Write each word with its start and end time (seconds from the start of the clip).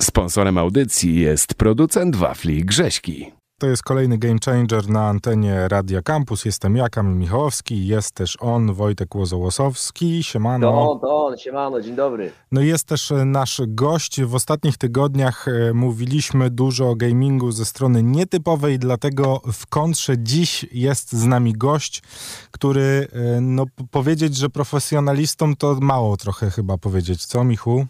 Sponsorem 0.00 0.58
audycji 0.58 1.20
jest 1.20 1.54
producent 1.54 2.16
wafli 2.16 2.64
Grześki. 2.64 3.32
To 3.60 3.66
jest 3.66 3.82
kolejny 3.82 4.18
Game 4.18 4.38
Changer 4.44 4.88
na 4.88 5.08
antenie 5.08 5.68
Radia 5.68 6.02
Campus. 6.02 6.44
Jestem 6.44 6.76
ja, 6.76 6.88
Kamil 6.88 7.16
Michałowski, 7.16 7.86
jest 7.86 8.14
też 8.14 8.36
on, 8.40 8.72
Wojtek 8.72 9.14
Łozołosowski. 9.14 10.22
Siemano. 10.22 10.70
To 10.70 10.90
on, 10.90 11.00
to 11.00 11.26
on, 11.26 11.36
siemano, 11.36 11.80
dzień 11.80 11.96
dobry. 11.96 12.32
No 12.52 12.60
i 12.60 12.66
jest 12.66 12.88
też 12.88 13.12
e, 13.12 13.24
nasz 13.24 13.60
gość. 13.66 14.22
W 14.22 14.34
ostatnich 14.34 14.78
tygodniach 14.78 15.48
e, 15.48 15.74
mówiliśmy 15.74 16.50
dużo 16.50 16.90
o 16.90 16.94
gamingu 16.94 17.52
ze 17.52 17.64
strony 17.64 18.02
nietypowej, 18.02 18.78
dlatego 18.78 19.40
w 19.52 19.66
kontrze 19.66 20.18
dziś 20.18 20.66
jest 20.72 21.12
z 21.12 21.24
nami 21.24 21.52
gość, 21.52 22.02
który, 22.50 23.08
e, 23.12 23.40
no 23.40 23.64
powiedzieć, 23.90 24.36
że 24.36 24.50
profesjonalistą 24.50 25.56
to 25.56 25.76
mało 25.80 26.16
trochę 26.16 26.50
chyba 26.50 26.78
powiedzieć. 26.78 27.26
Co, 27.26 27.44
Michu? 27.44 27.86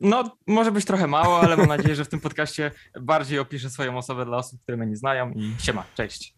No, 0.00 0.36
może 0.46 0.72
być 0.72 0.84
trochę 0.84 1.06
mało, 1.06 1.40
ale 1.40 1.56
mam 1.56 1.66
nadzieję, 1.66 1.94
że 1.96 2.04
w 2.04 2.08
tym 2.08 2.20
podcaście 2.20 2.70
bardziej 3.00 3.38
opiszę 3.38 3.70
swoją 3.70 3.98
osobę 3.98 4.24
dla 4.24 4.36
osób, 4.36 4.62
które 4.62 4.76
mnie 4.76 4.86
nie 4.86 4.96
znają 4.96 5.32
i 5.32 5.54
siema, 5.58 5.84
cześć. 5.94 6.34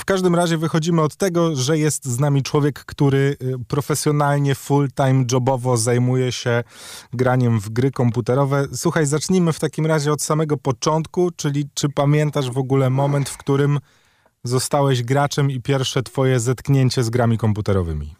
W 0.00 0.04
każdym 0.04 0.34
razie 0.34 0.58
wychodzimy 0.58 1.02
od 1.02 1.16
tego, 1.16 1.56
że 1.56 1.78
jest 1.78 2.04
z 2.04 2.18
nami 2.18 2.42
człowiek, 2.42 2.84
który 2.84 3.36
y, 3.42 3.54
profesjonalnie, 3.68 4.54
full-time, 4.54 5.24
jobowo 5.32 5.76
zajmuje 5.76 6.32
się 6.32 6.64
graniem 7.12 7.60
w 7.60 7.68
gry 7.70 7.90
komputerowe. 7.90 8.66
Słuchaj, 8.72 9.06
zacznijmy 9.06 9.52
w 9.52 9.60
takim 9.60 9.86
razie 9.86 10.12
od 10.12 10.22
samego 10.22 10.56
początku, 10.56 11.30
czyli 11.36 11.68
czy 11.74 11.88
pamiętasz 11.88 12.50
w 12.50 12.58
ogóle 12.58 12.90
moment, 12.90 13.28
w 13.28 13.36
którym 13.36 13.78
zostałeś 14.44 15.02
graczem 15.02 15.50
i 15.50 15.60
pierwsze 15.60 16.02
twoje 16.02 16.40
zetknięcie 16.40 17.04
z 17.04 17.10
grami 17.10 17.38
komputerowymi? 17.38 18.14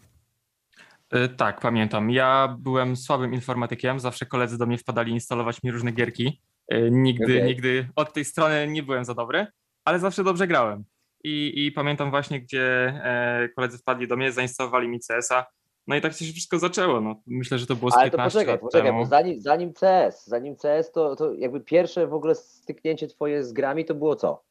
Y, 1.13 1.29
tak, 1.29 1.61
pamiętam. 1.61 2.11
Ja 2.11 2.57
byłem 2.59 2.95
słabym 2.95 3.33
informatykiem, 3.33 3.99
zawsze 3.99 4.25
koledzy 4.25 4.57
do 4.57 4.65
mnie 4.65 4.77
wpadali 4.77 5.11
instalować 5.11 5.63
mi 5.63 5.71
różne 5.71 5.91
gierki. 5.91 6.41
Y, 6.73 6.89
nigdy, 6.91 7.35
okay. 7.35 7.47
nigdy 7.47 7.89
od 7.95 8.13
tej 8.13 8.25
strony 8.25 8.67
nie 8.67 8.83
byłem 8.83 9.05
za 9.05 9.13
dobry, 9.13 9.47
ale 9.85 9.99
zawsze 9.99 10.23
dobrze 10.23 10.47
grałem. 10.47 10.83
I, 11.23 11.65
i 11.65 11.71
pamiętam 11.71 12.09
właśnie, 12.09 12.41
gdzie 12.41 12.87
e, 13.03 13.49
koledzy 13.55 13.77
wpadli 13.77 14.07
do 14.07 14.17
mnie, 14.17 14.31
zainstalowali 14.31 14.87
mi 14.87 14.99
CS-a. 14.99 15.45
No 15.87 15.95
i 15.95 16.01
tak 16.01 16.13
się 16.13 16.25
wszystko 16.25 16.59
zaczęło. 16.59 17.01
No, 17.01 17.21
myślę, 17.27 17.57
że 17.57 17.65
to 17.65 17.75
było 17.75 17.91
z 17.91 17.97
Ale 17.97 18.11
to 18.11 18.17
poczekaj, 18.17 18.59
poczekaj, 18.59 18.93
bo 18.93 19.05
zanim, 19.05 19.41
zanim 19.41 19.73
CS, 19.73 20.27
zanim 20.27 20.55
CS, 20.55 20.91
to, 20.91 21.15
to 21.15 21.33
jakby 21.33 21.59
pierwsze 21.59 22.07
w 22.07 22.13
ogóle 22.13 22.35
styknięcie 22.35 23.07
twoje 23.07 23.43
z 23.43 23.53
grami 23.53 23.85
to 23.85 23.95
było 23.95 24.15
co? 24.15 24.43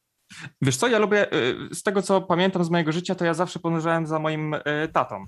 Wiesz 0.63 0.77
co, 0.77 0.89
ja 0.89 0.99
lubię, 0.99 1.27
z 1.73 1.83
tego 1.83 2.03
co 2.03 2.21
pamiętam 2.21 2.65
z 2.65 2.71
mojego 2.71 2.93
życia, 2.93 3.15
to 3.15 3.25
ja 3.25 3.35
zawsze 3.35 3.59
podążałem 3.59 4.07
za 4.07 4.19
moim 4.19 4.57
tatą. 4.93 5.27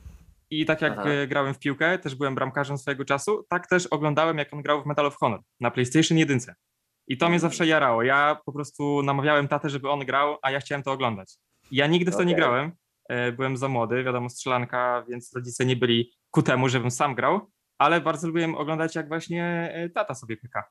I 0.50 0.66
tak 0.66 0.82
jak 0.82 0.92
Aha. 0.92 1.08
E, 1.08 1.26
grałem 1.26 1.54
w 1.54 1.58
piłkę, 1.58 1.98
też 1.98 2.14
byłem 2.14 2.34
bramkarzem 2.34 2.78
swojego 2.78 3.04
czasu, 3.04 3.44
tak 3.48 3.66
też 3.66 3.86
oglądałem, 3.86 4.38
jak 4.38 4.52
on 4.52 4.62
grał 4.62 4.82
w 4.82 4.86
Medal 4.86 5.06
of 5.06 5.16
Honor 5.16 5.40
na 5.60 5.70
PlayStation 5.70 6.18
1. 6.18 6.40
I 7.08 7.18
to 7.18 7.28
mnie 7.28 7.40
zawsze 7.40 7.66
jarało. 7.66 8.02
Ja 8.02 8.38
po 8.46 8.52
prostu 8.52 9.02
namawiałem 9.02 9.48
tatę, 9.48 9.70
żeby 9.70 9.90
on 9.90 10.00
grał, 10.00 10.38
a 10.42 10.50
ja 10.50 10.60
chciałem 10.60 10.82
to 10.82 10.92
oglądać. 10.92 11.34
Ja 11.70 11.86
nigdy 11.86 12.10
w 12.10 12.14
to 12.14 12.18
okay. 12.18 12.26
nie 12.26 12.34
grałem. 12.34 12.72
E, 13.08 13.32
byłem 13.32 13.56
za 13.56 13.68
młody, 13.68 14.04
wiadomo, 14.04 14.28
strzelanka, 14.28 15.04
więc 15.08 15.32
rodzice 15.34 15.66
nie 15.66 15.76
byli 15.76 16.12
ku 16.30 16.42
temu, 16.42 16.68
żebym 16.68 16.90
sam 16.90 17.14
grał, 17.14 17.50
ale 17.78 18.00
bardzo 18.00 18.26
lubiłem 18.26 18.54
oglądać, 18.54 18.94
jak 18.94 19.08
właśnie 19.08 19.72
e, 19.74 19.90
tata 19.90 20.14
sobie 20.14 20.36
pyka. 20.36 20.64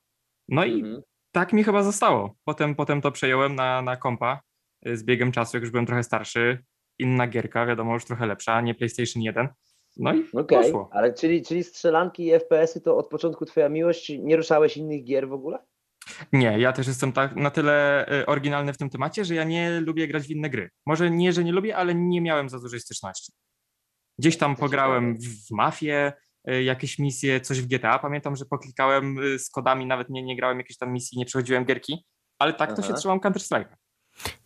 No 0.50 0.66
i 0.66 0.74
mhm. 0.74 1.02
tak 1.32 1.54
mi 1.54 1.64
chyba 1.64 1.84
zostało. 1.84 2.36
Potem, 2.44 2.76
potem 2.76 3.02
to 3.02 3.12
przejąłem 3.12 3.56
na, 3.56 3.82
na 3.82 3.98
kompa 3.98 4.42
z 4.86 5.04
biegiem 5.04 5.32
czasu, 5.32 5.58
jak 5.58 5.62
już 5.62 5.72
byłem 5.72 5.86
trochę 5.86 6.04
starszy. 6.04 6.64
Inna 7.00 7.28
gierka, 7.28 7.66
wiadomo, 7.66 7.94
już 7.94 8.06
trochę 8.06 8.26
lepsza, 8.26 8.62
nie 8.62 8.76
PlayStation 8.76 9.24
1 9.24 9.50
no 9.98 10.14
i 10.14 10.26
okay, 10.34 10.64
poszło. 10.64 10.90
Ale 10.92 11.14
czyli, 11.14 11.42
czyli 11.42 11.64
strzelanki 11.64 12.28
i 12.28 12.32
FPS-y 12.32 12.82
to 12.82 12.98
od 12.98 13.08
początku 13.08 13.46
twoja 13.46 13.70
miłość, 13.70 14.12
nie 14.20 14.36
ruszałeś 14.36 14.78
innych 14.78 15.04
gier 15.04 15.30
w 15.30 15.34
ogóle? 15.34 15.60
Nie, 16.34 16.60
ja 16.60 16.74
też 16.74 16.88
jestem 16.88 17.12
tak 17.12 17.36
na 17.36 17.52
tyle 17.52 18.06
y, 18.22 18.26
oryginalny 18.26 18.74
w 18.74 18.78
tym 18.78 18.90
temacie, 18.90 19.26
że 19.26 19.36
ja 19.36 19.44
nie 19.44 19.80
lubię 19.80 20.08
grać 20.08 20.24
w 20.24 20.32
inne 20.32 20.50
gry. 20.50 20.70
Może 20.86 21.12
nie, 21.12 21.34
że 21.34 21.44
nie 21.44 21.52
lubię, 21.52 21.78
ale 21.78 21.96
nie 21.96 22.22
miałem 22.22 22.50
za 22.50 22.60
dużej 22.60 22.80
styczności. 22.80 23.34
Gdzieś 24.20 24.38
tam 24.38 24.56
pograłem 24.56 25.18
w 25.18 25.52
Mafię, 25.52 26.14
y, 26.50 26.64
jakieś 26.64 27.00
misje, 27.00 27.42
coś 27.42 27.62
w 27.62 27.68
GTA. 27.68 28.00
Pamiętam, 28.00 28.36
że 28.36 28.46
poklikałem 28.46 29.18
y, 29.20 29.40
z 29.40 29.50
kodami, 29.50 29.86
nawet 29.86 30.10
nie, 30.10 30.24
nie 30.24 30.36
grałem 30.36 30.58
jakiejś 30.58 30.78
tam 30.78 30.94
misji, 30.94 31.18
nie 31.18 31.26
przechodziłem 31.26 31.66
gierki, 31.66 32.06
ale 32.40 32.54
tak 32.54 32.70
Aha. 32.70 32.82
to 32.82 32.88
się 32.88 32.94
trzymam 32.94 33.20
Counter-Strike. 33.20 33.76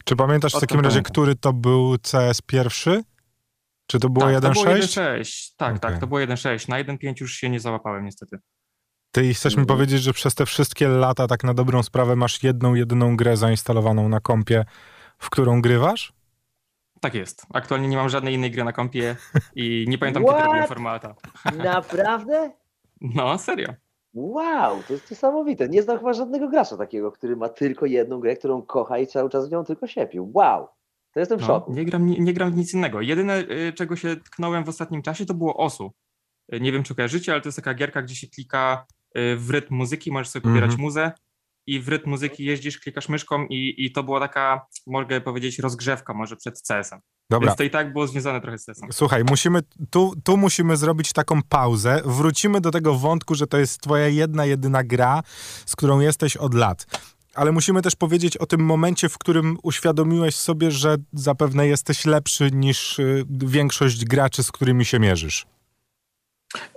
Czy 0.06 0.16
pamiętasz 0.16 0.53
w 0.53 0.59
takim 0.59 0.79
razie, 0.79 1.01
który 1.01 1.35
to 1.35 1.53
był 1.53 1.95
CS 2.12 2.41
pierwszy? 2.41 3.03
Czy 3.91 4.00
to 4.00 4.09
było 4.09 4.25
tak, 4.25 4.35
1.6? 4.35 4.41
To 4.41 4.53
było 4.53 4.75
1.6, 4.75 5.53
tak, 5.57 5.77
okay. 5.77 5.91
tak, 5.91 6.00
to 6.00 6.07
było 6.07 6.19
1.6. 6.19 6.69
Na 6.69 6.83
1.5 6.83 7.22
już 7.22 7.33
się 7.33 7.50
nie 7.50 7.59
załapałem 7.59 8.05
niestety. 8.05 8.39
Ty 9.11 9.33
chcesz 9.33 9.55
mi 9.55 9.61
mhm. 9.61 9.77
powiedzieć, 9.77 10.01
że 10.01 10.13
przez 10.13 10.35
te 10.35 10.45
wszystkie 10.45 10.88
lata, 10.88 11.27
tak 11.27 11.44
na 11.44 11.53
dobrą 11.53 11.83
sprawę, 11.83 12.16
masz 12.16 12.44
jedną, 12.44 12.73
jedyną 12.73 13.17
grę 13.17 13.38
zainstalowaną 13.38 14.09
na 14.09 14.19
kompie, 14.19 14.66
w 15.17 15.29
którą 15.29 15.61
grywasz? 15.61 16.13
Tak 17.01 17.16
jest. 17.16 17.45
Aktualnie 17.53 17.88
nie 17.88 17.97
mam 17.97 18.09
żadnej 18.09 18.33
innej 18.33 18.51
gry 18.51 18.63
na 18.63 18.73
kompie 18.73 19.16
i 19.55 19.85
nie 19.88 19.97
pamiętam, 19.97 20.25
kiedy 20.25 20.44
robiłem 20.44 20.67
formata. 20.67 21.16
Naprawdę? 21.63 22.51
No, 23.01 23.38
serio. 23.38 23.73
Wow, 24.13 24.83
to 24.88 24.94
jest 24.94 25.11
niesamowite. 25.11 25.69
Nie 25.69 25.83
znam 25.83 25.97
chyba 25.97 26.13
żadnego 26.13 26.50
gracza 26.50 26.77
takiego, 26.77 27.11
który 27.11 27.35
ma 27.35 27.50
tylko 27.50 27.85
jedną 27.85 28.19
grę, 28.19 28.35
którą 28.35 28.61
kocha 28.61 28.97
i 28.97 29.07
cały 29.07 29.29
czas 29.29 29.50
w 29.50 29.51
nią 29.51 29.63
tylko 29.63 29.88
siepił. 29.88 30.31
Wow. 30.33 30.67
To 31.14 31.20
jestem 31.20 31.38
w 31.38 31.42
no, 31.42 31.47
szoku. 31.47 31.74
Nie 31.74 31.86
gram, 31.86 32.06
nie, 32.06 32.20
nie 32.20 32.34
gram 32.34 32.52
w 32.52 32.56
nic 32.56 32.74
innego. 32.74 33.02
Jedyne, 33.02 33.40
y, 33.40 33.74
czego 33.74 33.96
się 33.96 34.16
tknąłem 34.16 34.64
w 34.64 34.70
ostatnim 34.70 35.02
czasie, 35.02 35.25
to 35.25 35.34
było 35.34 35.58
OSU. 35.58 35.92
Y, 36.53 36.59
nie 36.59 36.72
wiem, 36.72 36.84
czy 36.84 36.96
kojarzycie, 36.96 37.31
ale 37.31 37.42
to 37.42 37.47
jest 37.47 37.56
taka 37.56 37.74
gierka, 37.74 38.02
gdzie 38.02 38.16
się 38.16 38.28
klika 38.28 38.86
y, 39.18 39.36
w 39.38 39.50
rytm 39.50 39.75
muzyki, 39.75 40.12
możesz 40.12 40.30
sobie 40.30 40.44
pobierać 40.44 40.69
mm 40.69 40.78
-hmm. 40.78 40.81
muzę 40.81 41.12
i 41.69 41.80
w 41.80 41.90
rytm 41.90 42.09
muzyki 42.09 42.46
jeździsz, 42.46 42.80
klikasz 42.80 43.09
myszką 43.09 43.46
i, 43.46 43.75
i 43.78 43.92
to 43.92 44.03
była 44.03 44.19
taka, 44.19 44.66
mogę 44.88 45.22
powiedzieć, 45.22 45.59
rozgrzewka 45.59 46.14
może 46.14 46.36
przed 46.36 46.62
CS-em. 46.62 47.00
Dobra. 47.30 47.48
Więc 47.48 47.58
to 47.58 47.64
i 47.64 47.69
tak 47.69 47.94
było 47.94 48.08
związane 48.08 48.42
trochę 48.42 48.58
z 48.58 48.66
CS-em. 48.66 48.90
Słuchaj, 48.92 49.24
musimy, 49.30 49.59
tu, 49.90 50.14
tu 50.24 50.38
musimy 50.38 50.78
zrobić 50.78 51.14
taką 51.14 51.44
pauzę. 51.50 52.02
Wrócimy 52.06 52.62
do 52.62 52.72
tego 52.72 52.96
wątku, 52.96 53.36
że 53.36 53.48
to 53.48 53.58
jest 53.58 53.81
twoja 53.81 54.08
jedna, 54.08 54.46
jedyna 54.46 54.84
gra, 54.84 55.24
z 55.66 55.75
którą 55.75 56.00
jesteś 56.00 56.38
od 56.38 56.53
lat 56.53 56.86
ale 57.39 57.51
musimy 57.51 57.81
też 57.81 57.95
powiedzieć 57.95 58.38
o 58.38 58.45
tym 58.45 58.61
momencie, 58.61 59.09
w 59.09 59.17
którym 59.17 59.57
uświadomiłeś 59.63 60.35
sobie, 60.35 60.72
że 60.72 60.97
zapewne 61.13 61.67
jesteś 61.67 62.05
lepszy 62.05 62.51
niż 62.51 63.00
y, 63.00 63.25
większość 63.29 64.05
graczy, 64.05 64.44
z 64.44 64.51
którymi 64.51 64.85
się 64.85 65.00
mierzysz. 65.00 65.47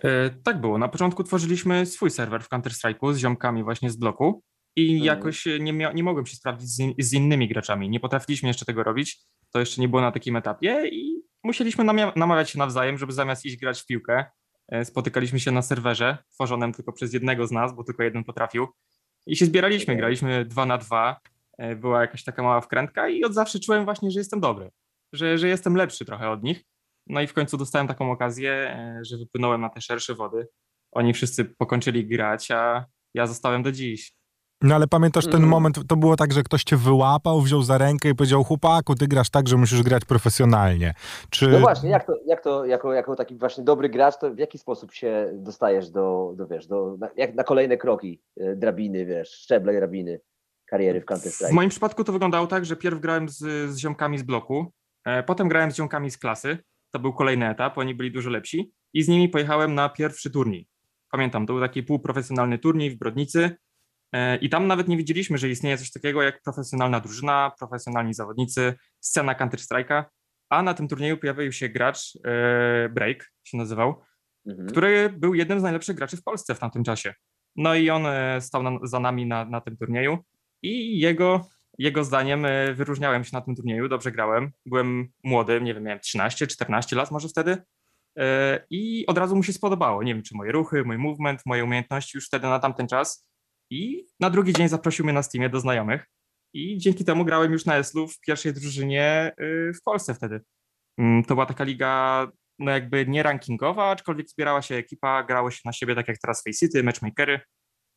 E, 0.04 0.30
tak 0.30 0.60
było. 0.60 0.78
Na 0.78 0.88
początku 0.88 1.24
tworzyliśmy 1.24 1.86
swój 1.86 2.10
serwer 2.10 2.42
w 2.42 2.48
Counter-Strike'u 2.48 3.12
z 3.12 3.18
ziomkami 3.18 3.64
właśnie 3.64 3.90
z 3.90 3.96
bloku 3.96 4.42
i 4.76 4.94
mhm. 4.94 5.04
jakoś 5.04 5.46
nie, 5.60 5.74
mia- 5.74 5.94
nie 5.94 6.02
mogłem 6.02 6.26
się 6.26 6.36
sprawdzić 6.36 6.68
z, 6.68 6.78
in- 6.78 6.94
z, 6.98 7.12
innymi 7.12 7.48
graczami. 7.48 7.90
Nie 7.90 8.00
potrafiliśmy 8.00 8.48
jeszcze 8.48 8.64
tego 8.64 8.82
robić. 8.82 9.18
To 9.52 9.60
jeszcze 9.60 9.80
nie 9.80 9.88
było 9.88 10.02
na 10.02 10.12
takim 10.12 10.36
etapie 10.36 10.88
i 10.88 11.22
musieliśmy 11.44 11.84
namia- 11.84 12.12
namawiać 12.16 12.50
się 12.50 12.58
nawzajem, 12.58 12.98
żeby 12.98 13.12
zamiast 13.12 13.44
iść 13.44 13.56
grać 13.56 13.80
w 13.80 13.86
piłkę, 13.86 14.24
e, 14.68 14.84
spotykaliśmy 14.84 15.40
się 15.40 15.50
na 15.50 15.62
serwerze 15.62 16.18
tworzonym 16.30 16.72
tylko 16.72 16.92
przez 16.92 17.12
jednego 17.12 17.46
z 17.46 17.50
nas, 17.50 17.74
bo 17.74 17.84
tylko 17.84 18.02
jeden 18.02 18.24
potrafił 18.24 18.68
i 19.26 19.36
się 19.36 19.46
zbieraliśmy, 19.46 19.96
graliśmy 19.96 20.44
dwa 20.44 20.66
na 20.66 20.78
dwa. 20.78 21.20
E, 21.58 21.76
była 21.76 22.00
jakaś 22.00 22.24
taka 22.24 22.42
mała 22.42 22.60
wkrętka 22.60 23.08
i 23.08 23.24
od 23.24 23.34
zawsze 23.34 23.60
czułem 23.60 23.84
właśnie, 23.84 24.10
że 24.10 24.20
jestem 24.20 24.40
dobry, 24.40 24.70
że, 25.12 25.38
że 25.38 25.48
jestem 25.48 25.76
lepszy 25.76 26.04
trochę 26.04 26.30
od 26.30 26.42
nich. 26.42 26.64
No 27.06 27.20
i 27.20 27.26
w 27.26 27.32
końcu 27.32 27.56
dostałem 27.56 27.88
taką 27.88 28.10
okazję, 28.10 28.52
e, 28.52 29.00
że 29.04 29.16
wypłynąłem 29.16 29.60
na 29.60 29.68
te 29.68 29.80
szersze 29.80 30.14
wody. 30.14 30.48
Oni 30.92 31.12
wszyscy 31.12 31.44
pokończyli 31.44 32.06
grać, 32.06 32.50
a 32.50 32.86
ja 33.14 33.26
zostałem 33.26 33.62
do 33.62 33.72
dziś. 33.72 34.12
No 34.62 34.74
ale 34.74 34.88
pamiętasz 34.88 35.24
ten 35.24 35.36
mm. 35.36 35.48
moment, 35.48 35.78
to 35.88 35.96
było 35.96 36.16
tak, 36.16 36.32
że 36.32 36.42
ktoś 36.42 36.64
cię 36.64 36.76
wyłapał, 36.76 37.40
wziął 37.40 37.62
za 37.62 37.78
rękę 37.78 38.08
i 38.08 38.14
powiedział, 38.14 38.44
chłopaku, 38.44 38.94
ty 38.94 39.08
grasz 39.08 39.30
tak, 39.30 39.48
że 39.48 39.56
musisz 39.56 39.82
grać 39.82 40.04
profesjonalnie. 40.04 40.94
Czy... 41.30 41.48
No 41.48 41.58
właśnie, 41.58 41.90
jak 41.90 42.06
to, 42.06 42.16
jak 42.26 42.42
to 42.42 42.64
jako, 42.64 42.92
jako 42.92 43.16
taki 43.16 43.36
właśnie 43.36 43.64
dobry 43.64 43.88
gracz, 43.88 44.18
to 44.18 44.34
w 44.34 44.38
jaki 44.38 44.58
sposób 44.58 44.92
się 44.92 45.30
dostajesz 45.34 45.90
do, 45.90 46.32
do 46.36 46.46
wiesz, 46.46 46.66
do, 46.66 46.96
na, 46.98 47.08
jak 47.16 47.34
na 47.34 47.44
kolejne 47.44 47.76
kroki, 47.76 48.22
e, 48.40 48.56
drabiny, 48.56 49.06
wiesz, 49.06 49.30
szczeble 49.30 49.72
drabiny 49.72 50.20
kariery 50.66 51.00
w 51.00 51.04
counter 51.04 51.32
-Strike? 51.32 51.50
W 51.50 51.52
moim 51.52 51.70
przypadku 51.70 52.04
to 52.04 52.12
wyglądało 52.12 52.46
tak, 52.46 52.64
że 52.64 52.76
pierw 52.76 53.00
grałem 53.00 53.28
z, 53.28 53.38
z 53.70 53.78
ziomkami 53.78 54.18
z 54.18 54.22
bloku, 54.22 54.72
e, 55.04 55.22
potem 55.22 55.48
grałem 55.48 55.70
z 55.70 55.76
ziomkami 55.76 56.10
z 56.10 56.18
klasy, 56.18 56.58
to 56.90 56.98
był 56.98 57.12
kolejny 57.12 57.48
etap, 57.48 57.78
oni 57.78 57.94
byli 57.94 58.12
dużo 58.12 58.30
lepsi 58.30 58.72
i 58.92 59.02
z 59.02 59.08
nimi 59.08 59.28
pojechałem 59.28 59.74
na 59.74 59.88
pierwszy 59.88 60.30
turniej. 60.30 60.68
Pamiętam, 61.10 61.46
to 61.46 61.52
był 61.52 61.62
taki 61.62 61.82
półprofesjonalny 61.82 62.58
turniej 62.58 62.90
w 62.90 62.98
Brodnicy, 62.98 63.56
I 64.40 64.48
tam 64.48 64.66
nawet 64.66 64.88
nie 64.88 64.96
widzieliśmy, 64.96 65.38
że 65.38 65.48
istnieje 65.48 65.78
coś 65.78 65.90
takiego 65.90 66.22
jak 66.22 66.42
profesjonalna 66.42 67.00
drużyna, 67.00 67.52
profesjonalni 67.58 68.14
zawodnicy, 68.14 68.74
scena 69.00 69.34
Counter-Strike'a, 69.34 70.04
a 70.52 70.62
na 70.62 70.74
tym 70.74 70.88
turnieju 70.88 71.16
pojawił 71.16 71.52
się 71.52 71.68
gracz, 71.68 72.18
e, 72.24 72.88
Break 72.88 73.32
się 73.44 73.58
nazywał, 73.58 74.02
mhm. 74.46 74.68
który 74.68 75.10
był 75.10 75.34
jednym 75.34 75.60
z 75.60 75.62
najlepszych 75.62 75.96
graczy 75.96 76.16
w 76.16 76.22
Polsce 76.22 76.54
w 76.54 76.58
tamtym 76.58 76.84
czasie. 76.84 77.14
No 77.56 77.74
i 77.74 77.90
on 77.90 78.06
e, 78.06 78.40
stał 78.40 78.62
na, 78.62 78.70
za 78.82 79.00
nami 79.00 79.26
na, 79.26 79.44
na 79.44 79.60
tym 79.60 79.76
turnieju 79.76 80.18
i 80.62 81.00
jego, 81.00 81.48
jego 81.78 82.04
zdaniem 82.04 82.46
wyróżniałem 82.74 83.24
się 83.24 83.30
na 83.32 83.40
tym 83.40 83.56
turnieju, 83.56 83.88
dobrze 83.88 84.12
grałem, 84.12 84.52
byłem 84.66 85.08
młody, 85.24 85.60
nie 85.60 85.74
wiem, 85.74 85.82
miałem 85.82 85.98
13-14 85.98 86.96
lat 86.96 87.10
może 87.10 87.28
wtedy 87.28 87.62
i 88.70 89.06
od 89.06 89.18
razu 89.18 89.36
mu 89.36 89.42
się 89.42 89.52
spodobało, 89.52 90.02
nie 90.02 90.14
wiem, 90.14 90.22
czy 90.22 90.36
moje 90.36 90.52
ruchy, 90.52 90.84
mój 90.84 90.98
movement, 90.98 91.40
moje 91.46 91.64
umiejętności 91.64 92.16
już 92.16 92.26
wtedy 92.26 92.46
na 92.46 92.58
tamten 92.58 92.88
czas 92.88 93.26
I 93.72 94.06
na 94.20 94.30
drugi 94.30 94.52
dzień 94.52 94.68
zaprosił 94.68 95.04
mnie 95.04 95.14
na 95.14 95.22
Steamie 95.22 95.48
do 95.48 95.60
znajomych. 95.60 96.06
I 96.54 96.78
dzięki 96.78 97.04
temu 97.04 97.24
grałem 97.24 97.52
już 97.52 97.64
na 97.64 97.76
Eslu 97.76 98.08
w 98.08 98.20
pierwszej 98.20 98.52
drużynie 98.52 99.32
y, 99.40 99.72
w 99.74 99.82
Polsce 99.82 100.14
wtedy. 100.14 100.40
Mm, 100.98 101.24
to 101.24 101.34
była 101.34 101.46
taka 101.46 101.64
liga, 101.64 102.26
no 102.58 102.70
jakby 102.70 103.06
nie 103.06 103.22
rankingowa, 103.22 103.90
aczkolwiek 103.90 104.28
zbierała 104.28 104.62
się 104.62 104.74
ekipa, 104.74 105.22
grało 105.22 105.50
się 105.50 105.60
na 105.64 105.72
siebie 105.72 105.94
tak 105.94 106.08
jak 106.08 106.18
teraz 106.18 106.42
Face 106.42 106.58
City, 106.58 106.82
matchmakery. 106.82 107.40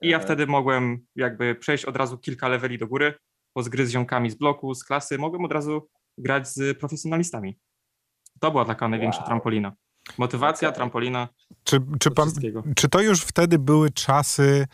I 0.02 0.10
ja 0.10 0.18
Aha. 0.18 0.26
wtedy 0.26 0.48
mogłem 0.48 1.06
jakby 1.16 1.56
przejść 1.56 1.86
od 1.86 1.96
razu 1.96 2.18
kilka 2.18 2.48
leveli 2.48 2.78
do 2.78 2.88
góry, 2.88 3.14
bo 3.56 3.64
z 3.64 3.70
gry 3.70 3.88
z 3.88 3.92
ziomkami 3.92 4.30
z 4.30 4.36
bloku, 4.36 4.76
z 4.76 4.84
klasy, 4.84 5.18
mogłem 5.18 5.46
od 5.46 5.52
razu 5.52 5.90
grać 6.18 6.48
z 6.48 6.80
profesjonalistami. 6.80 7.60
To 8.40 8.52
była 8.52 8.66
taka 8.66 8.88
największa 8.88 9.20
Wow. 9.20 9.28
trampolina. 9.28 9.74
Motywacja, 10.18 10.72
trampolina, 10.72 11.30
Czy, 11.64 11.80
czy, 12.00 12.12
pan, 12.12 12.30
czy 12.76 12.90
to 12.90 13.02
już 13.02 13.22
wtedy 13.22 13.60
były 13.60 13.90
czasy, 13.90 14.68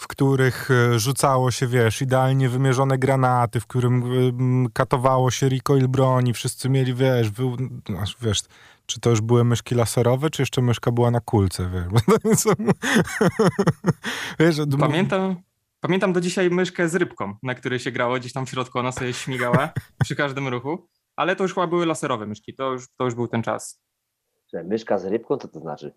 w 0.00 0.08
których 0.08 0.70
e, 0.70 0.98
rzucało 0.98 1.50
się, 1.50 1.66
wiesz, 1.66 2.02
idealnie 2.02 2.48
wymierzone 2.48 2.98
granaty, 2.98 3.60
w 3.60 3.66
którym 3.66 4.02
em, 4.02 4.68
katowało 4.72 5.30
się 5.30 5.48
recoil 5.48 5.88
broni, 5.88 6.32
wszyscy 6.32 6.68
mieli, 6.68 6.94
wiesz, 6.94 7.30
wy, 7.30 7.44
wiesz, 8.20 8.42
czy 8.86 9.00
to 9.00 9.10
już 9.10 9.20
były 9.20 9.44
myszki 9.44 9.74
laserowe, 9.74 10.30
czy 10.30 10.42
jeszcze 10.42 10.62
myszka 10.62 10.92
była 10.92 11.10
na 11.10 11.20
kulce, 11.20 11.70
wiesz? 11.70 12.02
Wiesz, 14.40 14.56
Pamiętam, 14.78 15.36
pamiętam 15.80 16.12
do 16.12 16.20
dzisiaj 16.20 16.50
myszkę 16.50 16.88
z 16.88 16.94
rybką, 16.94 17.34
na 17.42 17.54
której 17.54 17.78
się 17.78 17.90
grało, 17.90 18.16
gdzieś 18.16 18.32
tam 18.32 18.46
w 18.46 18.50
środku 18.50 18.78
ona 18.78 18.92
sobie 18.92 19.12
śmigała 19.12 19.72
przy 20.04 20.16
każdym 20.16 20.48
ruchu, 20.48 20.88
ale 21.16 21.36
to 21.36 21.44
już 21.44 21.54
chyba 21.54 21.66
były 21.66 21.86
laserowe 21.86 22.26
myszki, 22.26 22.54
to 22.54 22.72
już, 22.72 22.88
to 22.96 23.04
już 23.04 23.14
był 23.14 23.28
ten 23.28 23.42
czas. 23.42 23.80
Że 24.52 24.64
myszka 24.64 24.98
z 24.98 25.04
rybką, 25.04 25.36
co 25.36 25.48
to 25.48 25.60
znaczy? 25.60 25.94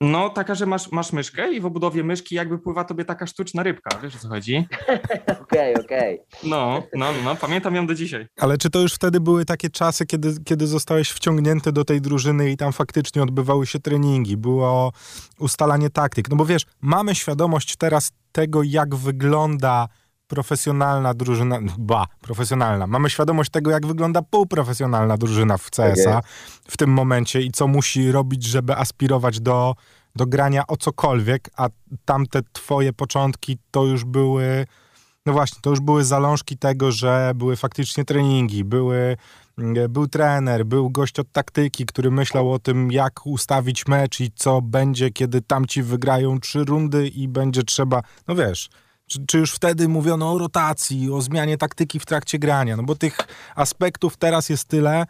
No, 0.00 0.30
taka, 0.30 0.54
że 0.54 0.66
masz, 0.66 0.92
masz 0.92 1.12
myszkę 1.12 1.52
i 1.52 1.60
w 1.60 1.66
obudowie 1.66 2.04
myszki 2.04 2.34
jakby 2.34 2.58
pływa 2.58 2.84
tobie 2.84 3.04
taka 3.04 3.26
sztuczna 3.26 3.62
rybka, 3.62 3.98
wiesz 4.02 4.16
o 4.16 4.18
co 4.18 4.28
chodzi? 4.28 4.68
Okej, 5.42 5.74
okej. 5.74 6.20
No, 6.44 6.82
no, 6.94 7.06
no, 7.24 7.36
pamiętam 7.36 7.74
ją 7.74 7.86
do 7.86 7.94
dzisiaj. 7.94 8.26
Ale 8.40 8.58
czy 8.58 8.70
to 8.70 8.80
już 8.80 8.94
wtedy 8.94 9.20
były 9.20 9.44
takie 9.44 9.70
czasy, 9.70 10.06
kiedy, 10.06 10.34
kiedy 10.44 10.66
zostałeś 10.66 11.10
wciągnięty 11.10 11.72
do 11.72 11.84
tej 11.84 12.00
drużyny 12.00 12.50
i 12.50 12.56
tam 12.56 12.72
faktycznie 12.72 13.22
odbywały 13.22 13.66
się 13.66 13.80
treningi, 13.80 14.36
było 14.36 14.92
ustalanie 15.38 15.90
taktyk? 15.90 16.30
No 16.30 16.36
bo 16.36 16.46
wiesz, 16.46 16.62
mamy 16.80 17.14
świadomość 17.14 17.76
teraz 17.76 18.12
tego, 18.32 18.62
jak 18.62 18.94
wygląda 18.94 19.88
profesjonalna 20.26 21.14
drużyna, 21.14 21.58
ba, 21.78 22.06
profesjonalna. 22.20 22.86
Mamy 22.86 23.10
świadomość 23.10 23.50
tego, 23.50 23.70
jak 23.70 23.86
wygląda 23.86 24.22
półprofesjonalna 24.22 25.16
drużyna 25.16 25.58
w 25.58 25.70
CSA 25.70 26.20
w 26.68 26.76
tym 26.76 26.90
momencie 26.90 27.42
i 27.42 27.50
co 27.50 27.66
musi 27.66 28.12
robić, 28.12 28.44
żeby 28.44 28.76
aspirować 28.76 29.40
do, 29.40 29.74
do 30.16 30.26
grania 30.26 30.66
o 30.66 30.76
cokolwiek, 30.76 31.50
a 31.56 31.68
tamte 32.04 32.40
twoje 32.52 32.92
początki 32.92 33.58
to 33.70 33.84
już 33.84 34.04
były 34.04 34.66
no 35.26 35.32
właśnie, 35.32 35.58
to 35.62 35.70
już 35.70 35.80
były 35.80 36.04
zalążki 36.04 36.58
tego, 36.58 36.92
że 36.92 37.32
były 37.34 37.56
faktycznie 37.56 38.04
treningi, 38.04 38.64
były, 38.64 39.16
mm, 39.58 39.92
był 39.92 40.08
trener, 40.08 40.66
był 40.66 40.90
gość 40.90 41.18
od 41.18 41.32
taktyki, 41.32 41.86
który 41.86 42.10
myślał 42.10 42.52
o 42.52 42.58
tym, 42.58 42.92
jak 42.92 43.26
ustawić 43.26 43.86
mecz 43.86 44.20
i 44.20 44.30
co 44.34 44.62
będzie, 44.62 45.10
kiedy 45.10 45.42
tamci 45.42 45.82
wygrają 45.82 46.40
trzy 46.40 46.64
rundy 46.64 47.08
i 47.08 47.28
będzie 47.28 47.62
trzeba, 47.62 48.02
no 48.28 48.34
wiesz, 48.34 48.70
czy, 49.06 49.26
czy 49.26 49.38
już 49.38 49.52
wtedy 49.52 49.88
mówiono 49.88 50.32
o 50.32 50.38
rotacji, 50.38 51.10
o 51.12 51.20
zmianie 51.20 51.58
taktyki 51.58 52.00
w 52.00 52.06
trakcie 52.06 52.38
grania, 52.38 52.76
no 52.76 52.82
bo 52.82 52.94
tych 52.94 53.16
aspektów 53.54 54.16
teraz 54.16 54.48
jest 54.48 54.68
tyle, 54.68 55.06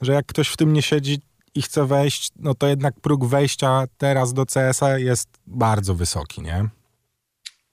że 0.00 0.12
jak 0.12 0.26
ktoś 0.26 0.48
w 0.48 0.56
tym 0.56 0.72
nie 0.72 0.82
siedzi 0.82 1.20
i 1.54 1.62
chce 1.62 1.86
wejść, 1.86 2.30
no 2.36 2.54
to 2.54 2.66
jednak 2.66 3.00
próg 3.00 3.24
wejścia 3.24 3.84
teraz 3.98 4.32
do 4.32 4.46
CS-a 4.46 4.98
jest 4.98 5.28
bardzo 5.46 5.94
wysoki, 5.94 6.42
nie? 6.42 6.68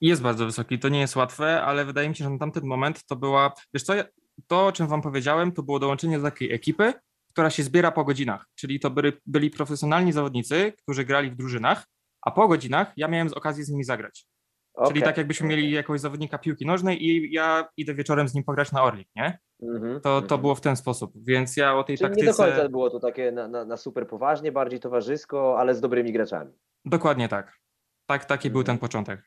Jest 0.00 0.22
bardzo 0.22 0.46
wysoki, 0.46 0.78
to 0.78 0.88
nie 0.88 1.00
jest 1.00 1.16
łatwe, 1.16 1.62
ale 1.62 1.84
wydaje 1.84 2.08
mi 2.08 2.16
się, 2.16 2.24
że 2.24 2.30
na 2.30 2.38
tamten 2.38 2.66
moment 2.66 3.04
to 3.06 3.16
była, 3.16 3.52
wiesz 3.74 3.82
co, 3.82 3.92
to 4.46 4.66
o 4.66 4.72
czym 4.72 4.86
wam 4.86 5.02
powiedziałem, 5.02 5.52
to 5.52 5.62
było 5.62 5.78
dołączenie 5.78 6.18
do 6.18 6.24
takiej 6.24 6.52
ekipy, 6.52 6.92
która 7.30 7.50
się 7.50 7.62
zbiera 7.62 7.90
po 7.90 8.04
godzinach, 8.04 8.46
czyli 8.54 8.80
to 8.80 8.90
byli, 8.90 9.12
byli 9.26 9.50
profesjonalni 9.50 10.12
zawodnicy, 10.12 10.72
którzy 10.82 11.04
grali 11.04 11.30
w 11.30 11.36
drużynach, 11.36 11.86
a 12.22 12.30
po 12.30 12.48
godzinach 12.48 12.92
ja 12.96 13.08
miałem 13.08 13.28
z 13.28 13.32
okazji 13.32 13.64
z 13.64 13.68
nimi 13.68 13.84
zagrać. 13.84 14.26
Czyli 14.78 14.88
Okej. 14.90 15.02
tak 15.02 15.16
jakbyśmy 15.16 15.48
mieli 15.48 15.70
jakiegoś 15.70 16.00
zawodnika 16.00 16.38
piłki 16.38 16.66
nożnej 16.66 17.04
i 17.06 17.32
ja 17.32 17.68
idę 17.76 17.94
wieczorem 17.94 18.28
z 18.28 18.34
nim 18.34 18.44
pograć 18.44 18.72
na 18.72 18.82
Orlik, 18.82 19.08
nie? 19.16 19.38
Mhm, 19.62 19.94
To, 20.00 20.00
to 20.02 20.22
mhm. 20.22 20.40
było 20.40 20.54
w 20.54 20.60
ten 20.60 20.76
sposób, 20.76 21.12
więc 21.16 21.56
ja 21.56 21.76
o 21.76 21.84
tej 21.84 21.98
Czyli 21.98 22.10
nie 22.10 22.16
taktyce... 22.16 22.42
do 22.42 22.52
końca 22.52 22.68
było 22.68 22.90
to 22.90 23.00
takie 23.00 23.32
na, 23.32 23.48
na, 23.48 23.64
na 23.64 23.76
super 23.76 24.06
poważnie, 24.06 24.52
bardziej 24.52 24.80
towarzysko, 24.80 25.58
ale 25.58 25.74
z 25.74 25.80
dobrymi 25.80 26.12
graczami. 26.12 26.52
Dokładnie 26.84 27.28
tak. 27.28 27.58
Tak, 28.06 28.24
taki 28.24 28.50
był 28.50 28.60
Mhm. 28.60 28.76
ten 28.76 28.80
początek. 28.80 29.22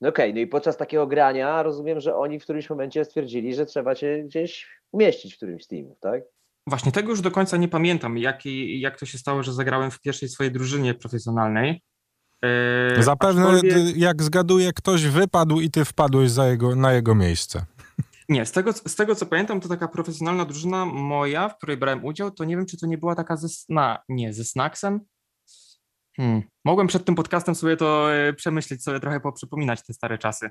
No 0.00 0.08
okej, 0.08 0.34
no 0.34 0.40
i 0.40 0.46
podczas 0.46 0.76
takiego 0.76 1.06
grania 1.06 1.62
rozumiem, 1.62 2.00
że 2.00 2.16
oni 2.16 2.40
w 2.40 2.42
którymś 2.42 2.70
momencie 2.70 3.04
stwierdzili, 3.04 3.54
że 3.54 3.66
trzeba 3.66 3.94
cię 3.94 4.22
gdzieś 4.24 4.80
umieścić 4.92 5.34
w 5.34 5.36
którymś 5.36 5.64
z 5.64 5.68
teamów, 5.68 6.00
tak? 6.00 6.22
Właśnie 6.66 6.92
tego 6.92 7.10
już 7.10 7.20
do 7.20 7.30
końca 7.30 7.56
nie 7.56 7.68
pamiętam, 7.68 8.18
jak, 8.18 8.40
jak 8.78 8.98
to 8.98 9.06
się 9.06 9.18
stało, 9.18 9.42
że 9.42 9.52
zagrałem 9.52 9.90
w 9.90 10.00
pierwszej 10.00 10.28
swojej 10.28 10.52
drużynie 10.52 10.94
profesjonalnej. 10.94 11.82
Eee, 12.42 13.02
Zapewne, 13.02 13.42
aczkolwiek- 13.42 13.96
jak 13.96 14.22
zgaduję, 14.22 14.72
ktoś 14.72 15.06
wypadł 15.06 15.60
i 15.60 15.70
ty 15.70 15.84
wpadłeś 15.84 16.30
za 16.30 16.46
jego, 16.46 16.76
na 16.76 16.92
jego 16.92 17.14
miejsce. 17.14 17.64
Nie, 18.28 18.46
z 18.46 18.52
tego, 18.52 18.72
z 18.72 18.94
tego 18.94 19.14
co 19.14 19.26
pamiętam, 19.26 19.60
to 19.60 19.68
taka 19.68 19.88
profesjonalna 19.88 20.44
drużyna 20.44 20.86
moja, 20.86 21.48
w 21.48 21.56
której 21.56 21.76
brałem 21.76 22.04
udział, 22.04 22.30
to 22.30 22.44
nie 22.44 22.56
wiem, 22.56 22.66
czy 22.66 22.78
to 22.78 22.86
nie 22.86 22.98
była 22.98 23.14
taka 23.14 23.36
ze 23.36 23.48
sna, 23.48 23.98
nie, 24.08 24.32
ze 24.32 24.44
Snacksem. 24.44 25.00
Hmm. 26.16 26.42
Mogłem 26.64 26.86
przed 26.86 27.04
tym 27.04 27.14
podcastem 27.14 27.54
sobie 27.54 27.76
to 27.76 28.14
e, 28.14 28.32
przemyśleć, 28.32 28.82
sobie 28.82 29.00
trochę 29.00 29.20
poprzypominać 29.20 29.82
te 29.86 29.94
stare 29.94 30.18
czasy. 30.18 30.50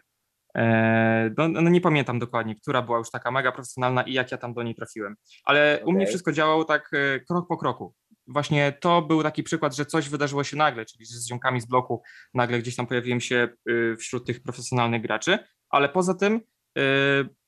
E, 0.58 1.32
no, 1.38 1.48
no 1.48 1.70
nie 1.70 1.82
pamiętam 1.82 2.20
dokładnie, 2.20 2.56
która 2.56 2.82
była 2.82 2.98
już 2.98 3.12
taka 3.12 3.32
mega 3.32 3.52
profesjonalna 3.52 4.04
i 4.04 4.14
jak 4.14 4.32
ja 4.32 4.38
tam 4.38 4.54
do 4.54 4.64
niej 4.64 4.76
trafiłem. 4.76 5.16
Ale 5.44 5.82
u 5.86 5.92
mnie 5.92 6.08
wszystko 6.08 6.32
działało 6.32 6.66
tak 6.66 6.90
e, 6.94 7.20
krok 7.20 7.48
po 7.48 7.58
kroku. 7.58 7.94
Właśnie 8.28 8.72
to 8.72 9.02
był 9.02 9.24
taki 9.24 9.44
przykład, 9.44 9.76
że 9.76 9.86
coś 9.86 10.10
wydarzyło 10.10 10.44
się 10.44 10.58
nagle, 10.58 10.86
czyli 10.86 11.06
że 11.06 11.20
z 11.20 11.28
ziomkami 11.28 11.62
z 11.62 11.66
bloku 11.66 12.02
nagle 12.34 12.60
gdzieś 12.60 12.76
tam 12.76 12.88
pojawiłem 12.88 13.22
się 13.22 13.50
y, 13.70 13.96
wśród 14.00 14.26
tych 14.26 14.44
profesjonalnych 14.44 15.02
graczy, 15.02 15.40
ale 15.70 15.90
poza 15.90 16.14
tym 16.14 16.36
y, 16.36 16.82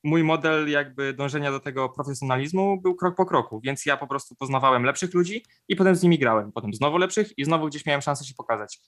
mój 0.04 0.24
model 0.24 0.70
jakby 0.70 1.14
dążenia 1.14 1.52
do 1.52 1.60
tego 1.60 1.90
profesjonalizmu 1.90 2.82
był 2.82 2.96
krok 2.96 3.16
po 3.16 3.26
kroku, 3.26 3.62
więc 3.64 3.86
ja 3.86 3.98
po 3.98 4.08
prostu 4.08 4.36
poznawałem 4.36 4.84
lepszych 4.84 5.14
ludzi 5.14 5.46
i 5.68 5.76
potem 5.76 5.96
z 5.96 6.04
nimi 6.04 6.20
grałem, 6.20 6.52
potem 6.52 6.74
znowu 6.74 6.98
lepszych 6.98 7.38
i 7.38 7.46
znowu 7.46 7.68
gdzieś 7.68 7.86
miałem 7.86 8.02
szansę 8.02 8.26
się 8.26 8.34
pokazać. 8.38 8.80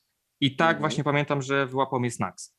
I 0.42 0.56
tak 0.56 0.68
Mhm. 0.68 0.80
właśnie 0.80 1.04
pamiętam, 1.04 1.42
że 1.42 1.66
wyłapał 1.66 2.00
mnie 2.00 2.12
Snax. 2.12 2.56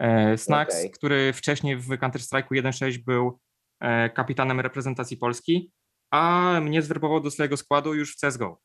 E, 0.00 0.38
Snax, 0.38 0.74
Okej. 0.78 0.90
który 0.90 1.32
wcześniej 1.32 1.76
w 1.76 1.88
Counter-Strike'u 1.88 2.48
1.6 2.52 2.98
był 2.98 3.40
e, 3.80 4.10
kapitanem 4.10 4.60
reprezentacji 4.60 5.16
Polski, 5.16 5.72
a 6.10 6.52
mnie 6.62 6.82
zwerbował 6.82 7.20
do 7.20 7.30
swojego 7.30 7.56
składu 7.56 7.94
już 7.94 8.16
w 8.16 8.20
CSGO. 8.20 8.60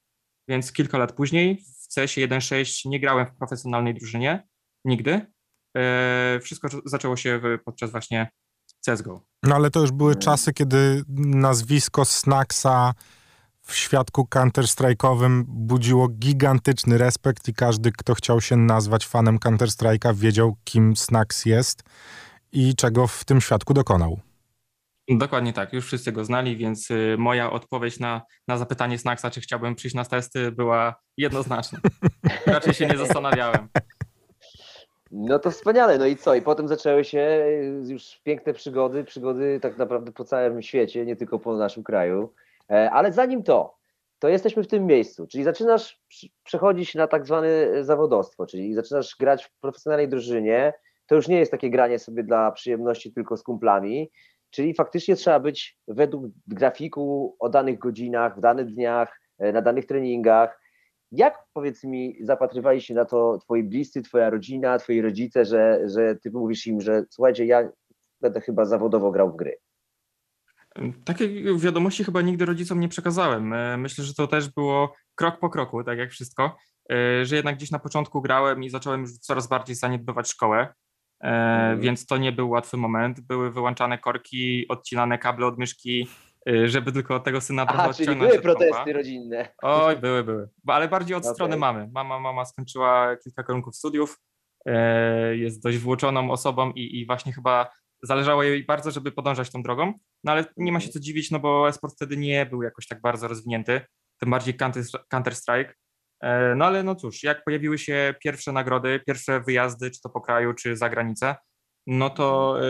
Więc 0.50 0.72
kilka 0.72 0.98
lat 0.98 1.12
później 1.12 1.64
w 1.90 1.96
CS-ie 1.96 2.28
1.6 2.28 2.90
nie 2.90 3.00
grałem 3.00 3.26
w 3.26 3.38
profesjonalnej 3.38 3.94
drużynie, 3.94 4.48
nigdy. 4.86 5.26
E, 5.78 6.40
Wszystko 6.44 6.68
zaczęło 6.86 7.18
się 7.18 7.42
podczas 7.66 7.92
właśnie 7.92 8.32
CSGO. 8.86 9.22
No 9.44 9.56
ale 9.56 9.72
to 9.72 9.80
już 9.82 9.92
były 9.92 10.12
Mm. 10.12 10.22
czasy, 10.22 10.54
kiedy 10.54 11.04
nazwisko 11.18 12.06
Snacksa 12.06 12.94
w 13.62 13.76
świadku 13.76 14.28
counter-strike'owym 14.36 15.44
budziło 15.48 16.08
gigantyczny 16.08 16.98
respekt 16.98 17.48
i 17.48 17.54
każdy, 17.54 17.92
kto 17.92 18.14
chciał 18.16 18.42
się 18.42 18.56
nazwać 18.56 19.08
fanem 19.08 19.38
Counter-Strike'a 19.40 20.16
wiedział, 20.16 20.56
kim 20.64 20.96
Snacks 20.96 21.46
jest 21.46 21.84
i 22.52 22.76
czego 22.76 23.08
w 23.08 23.26
tym 23.26 23.42
świadku 23.42 23.74
dokonał. 23.74 24.20
Dokładnie 25.18 25.54
tak, 25.54 25.74
już 25.74 25.86
wszyscy 25.86 26.12
go 26.12 26.26
znali, 26.26 26.58
więc 26.58 26.92
y, 26.92 27.16
moja 27.18 27.52
odpowiedź 27.52 28.00
na, 28.00 28.22
na 28.48 28.58
zapytanie 28.58 28.98
Snacksa, 28.98 29.32
czy 29.32 29.42
chciałbym 29.42 29.76
przyjść 29.76 29.96
na 29.96 30.06
testy, 30.06 30.52
była 30.52 30.96
jednoznaczna. 31.18 31.80
Raczej 32.46 32.74
się 32.74 32.88
nie 32.88 32.98
zastanawiałem. 32.98 33.68
No 35.12 35.40
to 35.40 35.52
wspaniale, 35.52 35.98
no 35.98 36.06
i 36.06 36.16
co? 36.16 36.36
I 36.36 36.42
potem 36.42 36.68
zaczęły 36.68 37.04
się 37.04 37.20
y, 37.20 37.84
już 37.88 38.22
piękne 38.24 38.54
przygody, 38.54 39.04
przygody 39.04 39.60
tak 39.62 39.78
naprawdę 39.78 40.12
po 40.12 40.24
całym 40.24 40.62
świecie, 40.62 41.06
nie 41.06 41.16
tylko 41.16 41.40
po 41.40 41.58
naszym 41.58 41.84
kraju. 41.84 42.34
E, 42.70 42.92
Ale 42.92 43.12
zanim 43.12 43.44
to, 43.44 43.78
to 44.20 44.30
jesteśmy 44.30 44.64
w 44.64 44.68
tym 44.68 44.86
miejscu, 44.86 45.28
czyli 45.28 45.44
zaczynasz 45.44 46.02
przechodzić 46.44 46.96
na 46.96 47.08
tak 47.08 47.26
zwane 47.26 47.50
zawodowstwo, 47.82 48.46
czyli 48.46 48.74
zaczynasz 48.74 49.16
grać 49.20 49.46
w 49.46 49.60
profesjonalnej 49.60 50.10
drużynie. 50.10 50.74
To 51.08 51.16
już 51.16 51.28
nie 51.28 51.40
jest 51.40 51.52
takie 51.52 51.70
granie 51.70 52.00
sobie 52.00 52.24
dla 52.24 52.52
przyjemności 52.52 53.14
tylko 53.14 53.38
z 53.38 53.44
kumplami, 53.44 54.12
czyli 54.50 54.74
faktycznie 54.74 55.16
trzeba 55.16 55.40
być 55.40 55.78
według 55.88 56.26
grafiku 56.48 57.36
o 57.40 57.50
danych 57.50 57.80
godzinach, 57.80 58.38
w 58.38 58.42
danych 58.42 58.74
dniach, 58.74 59.22
e, 59.38 59.52
na 59.52 59.62
danych 59.62 59.86
treningach. 59.86 60.62
Jak 61.12 61.44
powiedz 61.54 61.84
mi, 61.84 62.18
zapatrywali 62.22 62.82
się 62.82 62.94
na 62.94 63.06
to 63.06 63.38
twoi 63.38 63.64
bliscy, 63.64 64.02
twoja 64.02 64.30
rodzina, 64.30 64.80
twoi 64.80 65.02
rodzice, 65.02 65.46
że, 65.46 65.90
że 65.90 66.16
ty 66.16 66.32
mówisz 66.32 66.68
im, 66.68 66.82
że 66.82 67.04
słuchajcie, 67.10 67.46
ja 67.46 67.70
będę 68.22 68.42
chyba 68.42 68.66
zawodowo 68.66 69.12
grał 69.12 69.32
w 69.32 69.36
gry. 69.36 69.58
Takiej 71.06 71.60
wiadomości 71.60 72.04
chyba 72.04 72.22
nigdy 72.22 72.46
rodzicom 72.46 72.80
nie 72.80 72.90
przekazałem. 72.90 73.54
E, 73.54 73.78
Myślę, 73.78 74.04
że 74.04 74.14
to 74.14 74.28
też 74.28 74.50
było 74.50 74.94
krok 75.16 75.40
po 75.40 75.50
kroku, 75.50 75.84
tak 75.84 75.98
jak 75.98 76.12
wszystko, 76.12 76.58
e, 76.92 77.26
że 77.26 77.36
jednak 77.36 77.56
gdzieś 77.56 77.72
na 77.72 77.80
początku 77.80 78.22
grałem 78.22 78.64
i 78.64 78.70
zacząłem 78.70 79.02
już 79.02 79.18
coraz 79.18 79.48
bardziej 79.48 79.76
zaniedbywać 79.76 80.30
szkołę. 80.30 80.74
Mhm. 81.20 81.82
więc 81.82 82.06
to 82.06 82.18
nie 82.18 82.32
był 82.32 82.50
łatwy 82.50 82.78
moment. 82.78 83.20
Były 83.20 83.52
wyłączane 83.52 83.98
korki, 83.98 84.68
odcinane 84.68 85.18
kable 85.18 85.46
od 85.46 85.58
myszki, 85.58 86.08
y, 86.50 86.70
żeby 86.70 86.92
tylko 86.92 87.20
tego 87.20 87.42
syna 87.42 87.66
trochę 87.66 87.84
Aha, 87.84 87.94
czyli 87.94 88.16
były 88.16 88.40
protesty 88.42 88.94
rodzinne. 88.94 89.50
Oj, 89.62 89.98
były, 89.98 90.24
były. 90.24 90.50
Ale 90.68 90.88
bardziej 90.88 91.18
od 91.18 91.24
okay. 91.24 91.34
strony 91.34 91.58
mamy. 91.58 91.90
Mama, 91.94 92.20
mama 92.20 92.46
skończyła 92.46 93.16
kilka 93.24 93.44
kierunków 93.44 93.76
studiów, 93.76 94.20
e, 94.66 95.38
jest 95.38 95.64
dość 95.64 95.78
włóczoną 95.78 96.32
osobą 96.32 96.72
i, 96.72 97.00
i 97.00 97.06
właśnie 97.06 97.34
chyba 97.34 97.70
zależało 98.04 98.44
jej 98.44 98.66
bardzo, 98.66 98.92
żeby 98.92 99.12
podążać 99.12 99.50
tą 99.50 99.64
drogą. 99.64 99.94
No 100.24 100.32
ale 100.32 100.46
nie 100.58 100.72
ma 100.72 100.80
się 100.80 100.86
mhm. 100.86 100.94
co 100.94 101.00
dziwić, 101.00 101.32
no 101.32 101.40
bo 101.40 101.70
esport 101.70 101.96
wtedy 101.96 102.18
nie 102.18 102.46
był 102.46 102.64
jakoś 102.64 102.88
tak 102.88 103.02
bardzo 103.02 103.28
rozwinięty, 103.28 103.82
tym 104.20 104.30
bardziej 104.30 104.54
Counter-Strike. 105.14 105.74
E, 106.22 106.56
no 106.56 106.66
ale 106.66 106.84
no 106.84 106.96
cóż, 106.96 107.24
jak 107.24 107.44
pojawiły 107.44 107.78
się 107.78 108.16
pierwsze 108.24 108.52
nagrody, 108.52 109.00
pierwsze 109.08 109.42
wyjazdy, 109.42 109.92
czy 109.92 110.02
to 110.02 110.10
po 110.10 110.22
kraju, 110.22 110.54
czy 110.54 110.78
za 110.78 110.90
granicę, 110.90 111.36
no 111.88 112.10
to 112.10 112.58
e, 112.62 112.66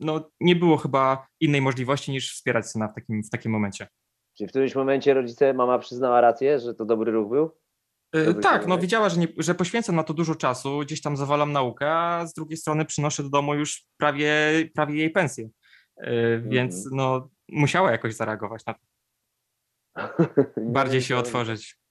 no, 0.00 0.30
nie 0.40 0.56
było 0.56 0.76
chyba 0.76 1.26
innej 1.40 1.62
możliwości 1.62 2.12
niż 2.12 2.32
wspierać 2.32 2.70
syna 2.70 2.88
w 2.88 2.94
takim, 2.94 3.22
w 3.22 3.30
takim 3.30 3.52
momencie. 3.52 3.86
Czy 4.38 4.46
w 4.46 4.50
którymś 4.50 4.74
momencie 4.74 5.14
rodzice, 5.14 5.54
mama 5.54 5.78
przyznała 5.78 6.20
rację, 6.20 6.58
że 6.58 6.74
to 6.74 6.84
dobry 6.84 7.12
ruch 7.12 7.28
był? 7.28 7.50
E, 8.12 8.24
dobry 8.24 8.42
tak, 8.42 8.66
no 8.66 8.78
widziała, 8.78 9.08
że, 9.08 9.20
nie, 9.20 9.28
że 9.38 9.54
poświęcam 9.54 9.96
na 9.96 10.02
to 10.02 10.14
dużo 10.14 10.34
czasu, 10.34 10.78
gdzieś 10.78 11.02
tam 11.02 11.16
zawalam 11.16 11.52
naukę, 11.52 11.92
a 11.92 12.26
z 12.26 12.34
drugiej 12.34 12.56
strony 12.56 12.84
przynoszę 12.84 13.22
do 13.22 13.28
domu 13.28 13.54
już 13.54 13.86
prawie, 13.96 14.32
prawie 14.74 14.96
jej 14.96 15.10
pensję. 15.10 15.48
Więc 16.42 16.76
mhm. 16.76 16.96
no 16.96 17.28
musiała 17.48 17.92
jakoś 17.92 18.14
zareagować 18.14 18.66
na 18.66 18.74
to. 18.74 18.80
Bardziej 20.56 21.02
się 21.02 21.16
otworzyć. 21.16 21.83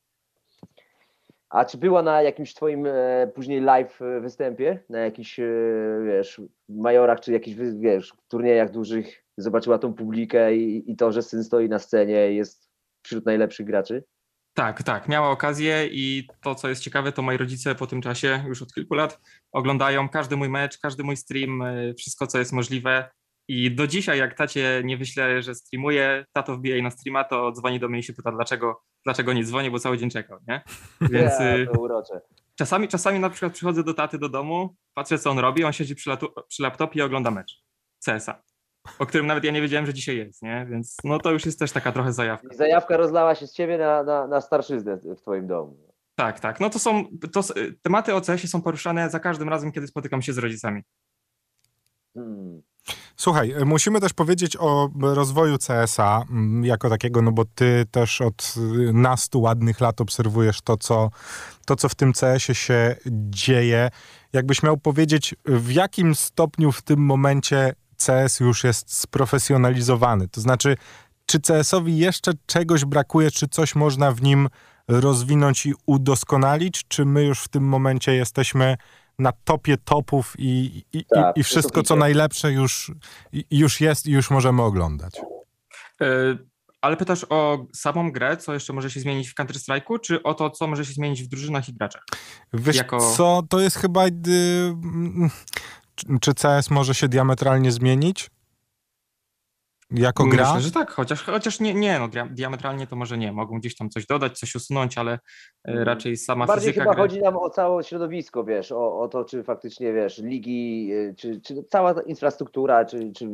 A 1.53 1.65
czy 1.65 1.77
była 1.77 2.01
na 2.01 2.21
jakimś 2.21 2.53
twoim 2.53 2.85
e, 2.85 3.27
później 3.35 3.61
live 3.61 4.01
e, 4.01 4.19
występie, 4.19 4.79
na 4.89 4.99
jakichś, 4.99 5.39
e, 5.39 5.45
wiesz, 6.05 6.41
majorach, 6.69 7.19
czy 7.19 7.31
jakichś, 7.31 7.57
wiesz, 7.79 8.13
turniejach 8.27 8.71
dużych, 8.71 9.23
zobaczyła 9.37 9.77
tą 9.77 9.93
publikę 9.93 10.55
i, 10.55 10.91
i 10.91 10.95
to, 10.95 11.11
że 11.11 11.21
syn 11.21 11.43
stoi 11.43 11.69
na 11.69 11.79
scenie 11.79 12.31
i 12.31 12.35
jest 12.35 12.69
wśród 13.03 13.25
najlepszych 13.25 13.65
graczy? 13.65 14.03
Tak, 14.53 14.83
tak, 14.83 15.09
miała 15.09 15.29
okazję 15.29 15.87
i 15.91 16.27
to, 16.41 16.55
co 16.55 16.69
jest 16.69 16.83
ciekawe, 16.83 17.11
to 17.11 17.21
moi 17.21 17.37
rodzice 17.37 17.75
po 17.75 17.87
tym 17.87 18.01
czasie, 18.01 18.43
już 18.47 18.61
od 18.61 18.73
kilku 18.73 18.93
lat, 18.93 19.19
oglądają 19.51 20.09
każdy 20.09 20.37
mój 20.37 20.49
mecz, 20.49 20.77
każdy 20.77 21.03
mój 21.03 21.17
stream, 21.17 21.63
wszystko, 21.97 22.27
co 22.27 22.39
jest 22.39 22.53
możliwe. 22.53 23.09
I 23.47 23.75
do 23.75 23.87
dzisiaj, 23.87 24.19
jak 24.19 24.37
tacie 24.37 24.81
nie 24.85 24.97
wyślę, 24.97 25.41
że 25.41 25.55
streamuje, 25.55 26.25
tato 26.33 26.57
wbija 26.57 26.75
jej 26.75 26.83
na 26.83 26.91
streama, 26.91 27.23
to 27.23 27.51
dzwoni 27.51 27.79
do 27.79 27.89
mnie 27.89 27.99
i 27.99 28.03
się 28.03 28.13
pyta, 28.13 28.31
dlaczego, 28.31 28.81
dlaczego 29.03 29.33
nie 29.33 29.43
dzwoni, 29.43 29.71
bo 29.71 29.79
cały 29.79 29.97
dzień 29.97 30.09
czekał, 30.09 30.39
nie? 30.47 30.61
Więc 31.11 31.39
yeah, 31.39 31.71
to 31.73 31.81
urocze. 31.81 32.21
Czasami, 32.55 32.87
czasami 32.87 33.19
na 33.19 33.29
przykład 33.29 33.53
przychodzę 33.53 33.83
do 33.83 33.93
taty 33.93 34.17
do 34.17 34.29
domu, 34.29 34.75
patrzę 34.93 35.19
co 35.19 35.29
on 35.29 35.39
robi, 35.39 35.63
on 35.63 35.73
siedzi 35.73 35.95
przy, 35.95 36.11
przy 36.47 36.63
laptopie 36.63 36.99
i 36.99 37.03
ogląda 37.03 37.31
mecz 37.31 37.63
CSA, 38.05 38.43
o 38.99 39.05
którym 39.05 39.27
nawet 39.27 39.43
ja 39.43 39.51
nie 39.51 39.61
wiedziałem, 39.61 39.85
że 39.85 39.93
dzisiaj 39.93 40.17
jest, 40.17 40.41
nie? 40.41 40.67
Więc 40.69 40.97
no 41.03 41.19
to 41.19 41.31
już 41.31 41.45
jest 41.45 41.59
też 41.59 41.71
taka 41.71 41.91
trochę 41.91 42.13
zajawka. 42.13 42.47
I 42.51 42.55
zajawka 42.55 42.97
rozlała 42.97 43.35
się 43.35 43.47
z 43.47 43.53
ciebie 43.53 43.77
na, 43.77 44.03
na, 44.03 44.27
na 44.27 44.41
starszyznę 44.41 44.97
w 44.97 45.21
twoim 45.21 45.47
domu. 45.47 45.93
Tak, 46.15 46.39
tak. 46.39 46.59
No 46.59 46.69
to 46.69 46.79
są, 46.79 47.05
to, 47.31 47.41
tematy 47.81 48.15
o 48.15 48.21
CS-ie 48.21 48.47
są 48.47 48.61
poruszane 48.61 49.09
za 49.09 49.19
każdym 49.19 49.49
razem, 49.49 49.71
kiedy 49.71 49.87
spotykam 49.87 50.21
się 50.21 50.33
z 50.33 50.37
rodzicami. 50.37 50.81
Hmm. 52.13 52.61
Słuchaj, 53.17 53.53
musimy 53.65 53.99
też 53.99 54.13
powiedzieć 54.13 54.57
o 54.59 54.89
rozwoju 55.01 55.57
CSA 55.57 56.25
mm, 56.29 56.65
jako 56.65 56.89
takiego, 56.89 57.21
no 57.21 57.31
bo 57.31 57.45
ty 57.45 57.85
też 57.91 58.21
od 58.21 58.53
nastu 58.93 59.41
ładnych 59.41 59.81
lat 59.81 60.01
obserwujesz 60.01 60.61
to, 60.61 60.77
co, 60.77 61.09
to, 61.65 61.75
co 61.75 61.89
w 61.89 61.95
tym 61.95 62.13
CS-ie 62.13 62.55
się 62.55 62.95
dzieje. 63.29 63.89
Jakbyś 64.33 64.63
miał 64.63 64.77
powiedzieć, 64.77 65.35
w 65.45 65.71
jakim 65.71 66.15
stopniu 66.15 66.71
w 66.71 66.81
tym 66.81 66.99
momencie 66.99 67.73
CS 68.05 68.39
już 68.39 68.63
jest 68.63 68.93
sprofesjonalizowany? 68.99 70.27
To 70.27 70.41
znaczy, 70.41 70.77
czy 71.25 71.39
CS-owi 71.39 71.97
jeszcze 71.97 72.31
czegoś 72.45 72.85
brakuje, 72.85 73.31
czy 73.31 73.47
coś 73.47 73.75
można 73.75 74.11
w 74.11 74.21
nim 74.21 74.49
rozwinąć 74.87 75.65
i 75.65 75.73
udoskonalić, 75.85 76.85
czy 76.87 77.05
my 77.05 77.23
już 77.23 77.39
w 77.39 77.47
tym 77.47 77.63
momencie 77.63 78.15
jesteśmy 78.15 78.77
na 79.19 79.31
topie 79.31 79.77
topów 79.77 80.33
i, 80.37 80.83
i, 80.93 81.05
tak, 81.05 81.37
i, 81.37 81.39
i 81.39 81.43
wszystko, 81.43 81.83
co 81.83 81.95
najlepsze 81.95 82.51
już, 82.51 82.91
już 83.51 83.81
jest 83.81 84.07
i 84.07 84.11
już 84.11 84.31
możemy 84.31 84.61
oglądać. 84.61 85.21
E, 86.01 86.05
ale 86.81 86.97
pytasz 86.97 87.25
o 87.29 87.65
samą 87.73 88.11
grę, 88.11 88.37
co 88.37 88.53
jeszcze 88.53 88.73
może 88.73 88.91
się 88.91 88.99
zmienić 88.99 89.29
w 89.29 89.35
Counter-Strike'u, 89.35 89.99
czy 89.99 90.23
o 90.23 90.33
to, 90.33 90.49
co 90.49 90.67
może 90.67 90.85
się 90.85 90.93
zmienić 90.93 91.23
w 91.23 91.27
drużynach 91.27 91.69
i 91.69 91.73
graczach? 91.73 92.03
Wiesz 92.53 92.75
jako... 92.75 93.13
co, 93.15 93.43
to 93.49 93.59
jest 93.59 93.77
chyba... 93.77 94.07
Y, 94.07 94.11
czy 96.21 96.33
CS 96.33 96.69
może 96.69 96.95
się 96.95 97.07
diametralnie 97.07 97.71
zmienić? 97.71 98.29
jako 99.93 100.25
gra? 100.25 100.45
Myślę, 100.47 100.61
że 100.61 100.71
tak, 100.71 100.91
chociaż, 100.91 101.23
chociaż 101.23 101.59
nie, 101.59 101.73
nie 101.73 101.99
no, 101.99 102.09
diametralnie 102.29 102.87
to 102.87 102.95
może 102.95 103.17
nie. 103.17 103.31
Mogą 103.31 103.59
gdzieś 103.59 103.75
tam 103.75 103.89
coś 103.89 104.05
dodać, 104.05 104.39
coś 104.39 104.55
usunąć, 104.55 104.97
ale. 104.97 105.19
Raczej 105.65 106.17
sama 106.17 106.45
Bardziej 106.45 106.73
fizyka... 106.73 106.83
chyba 106.83 106.93
gry... 106.93 107.01
chodzi 107.03 107.21
nam 107.21 107.37
o 107.37 107.49
całe 107.49 107.83
środowisko, 107.83 108.43
wiesz, 108.43 108.71
o, 108.71 108.99
o 108.99 109.07
to, 109.07 109.25
czy 109.25 109.43
faktycznie, 109.43 109.93
wiesz, 109.93 110.17
ligi, 110.17 110.91
e, 110.93 111.15
czy, 111.15 111.41
czy 111.41 111.63
cała 111.63 112.01
infrastruktura, 112.01 112.85
czy, 112.85 113.11
czy 113.11 113.27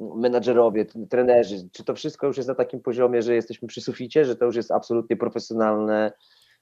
menadżerowie, 0.00 0.86
trenerzy, 1.10 1.68
czy 1.72 1.84
to 1.84 1.94
wszystko 1.94 2.26
już 2.26 2.36
jest 2.36 2.48
na 2.48 2.54
takim 2.54 2.80
poziomie, 2.80 3.22
że 3.22 3.34
jesteśmy 3.34 3.68
przy 3.68 3.80
suficie, 3.80 4.24
że 4.24 4.36
to 4.36 4.44
już 4.44 4.56
jest 4.56 4.70
absolutnie 4.70 5.16
profesjonalne 5.16 6.12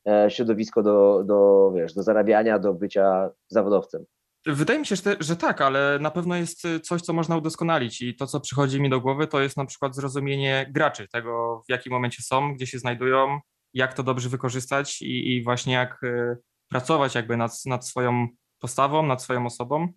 e, 0.08 0.30
środowisko 0.30 0.82
do, 0.82 1.22
do, 1.24 1.72
wiesz, 1.76 1.94
do 1.94 2.02
zarabiania, 2.02 2.58
do 2.58 2.74
bycia 2.74 3.30
zawodowcem. 3.48 4.04
Wydaje 4.46 4.78
mi 4.78 4.86
się, 4.86 4.96
że, 4.96 5.16
że, 5.20 5.36
tak, 5.36 5.60
ale 5.60 5.98
na 6.00 6.10
pewno 6.10 6.36
jest 6.36 6.62
coś, 6.82 7.02
co 7.02 7.12
można 7.12 7.36
udoskonalić 7.36 8.02
i 8.02 8.16
to, 8.16 8.26
co 8.26 8.40
przychodzi 8.40 8.80
mi 8.80 8.90
do 8.90 9.00
głowy, 9.00 9.26
to 9.26 9.40
jest 9.40 9.56
na 9.56 9.66
przykład 9.66 9.96
zrozumienie 9.96 10.66
graczy, 10.70 11.08
tego 11.08 11.62
w 11.68 11.70
jakim 11.70 11.92
momencie 11.92 12.22
są, 12.22 12.54
gdzie 12.54 12.66
się 12.66 12.78
znajdują, 12.78 13.40
jak 13.74 13.94
to 13.94 14.02
dobrze 14.02 14.28
wykorzystać 14.28 15.02
i, 15.02 15.36
i 15.36 15.42
właśnie 15.42 15.74
jak 15.74 16.02
y, 16.02 16.36
pracować 16.68 17.14
jakby 17.14 17.36
nad, 17.36 17.64
nad 17.66 17.88
swoją 17.88 18.28
postawą, 18.58 19.06
nad 19.06 19.22
swoją 19.22 19.46
osobą 19.46 19.88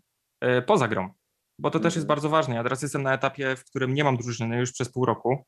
y, 0.44 0.62
poza 0.62 0.88
grą, 0.88 1.10
bo 1.60 1.72
to 1.72 1.80
też 1.80 1.96
jest 1.96 2.04
mhm. 2.04 2.08
bardzo 2.08 2.30
ważne. 2.30 2.56
Ja 2.56 2.64
teraz 2.64 2.82
jestem 2.82 3.04
na 3.04 3.14
etapie, 3.14 3.56
w 3.56 3.66
którym 3.66 3.94
nie 3.94 4.04
mam 4.04 4.18
drużyny 4.18 4.58
już 4.58 4.72
przez 4.72 4.92
pół 4.92 5.06
roku, 5.06 5.46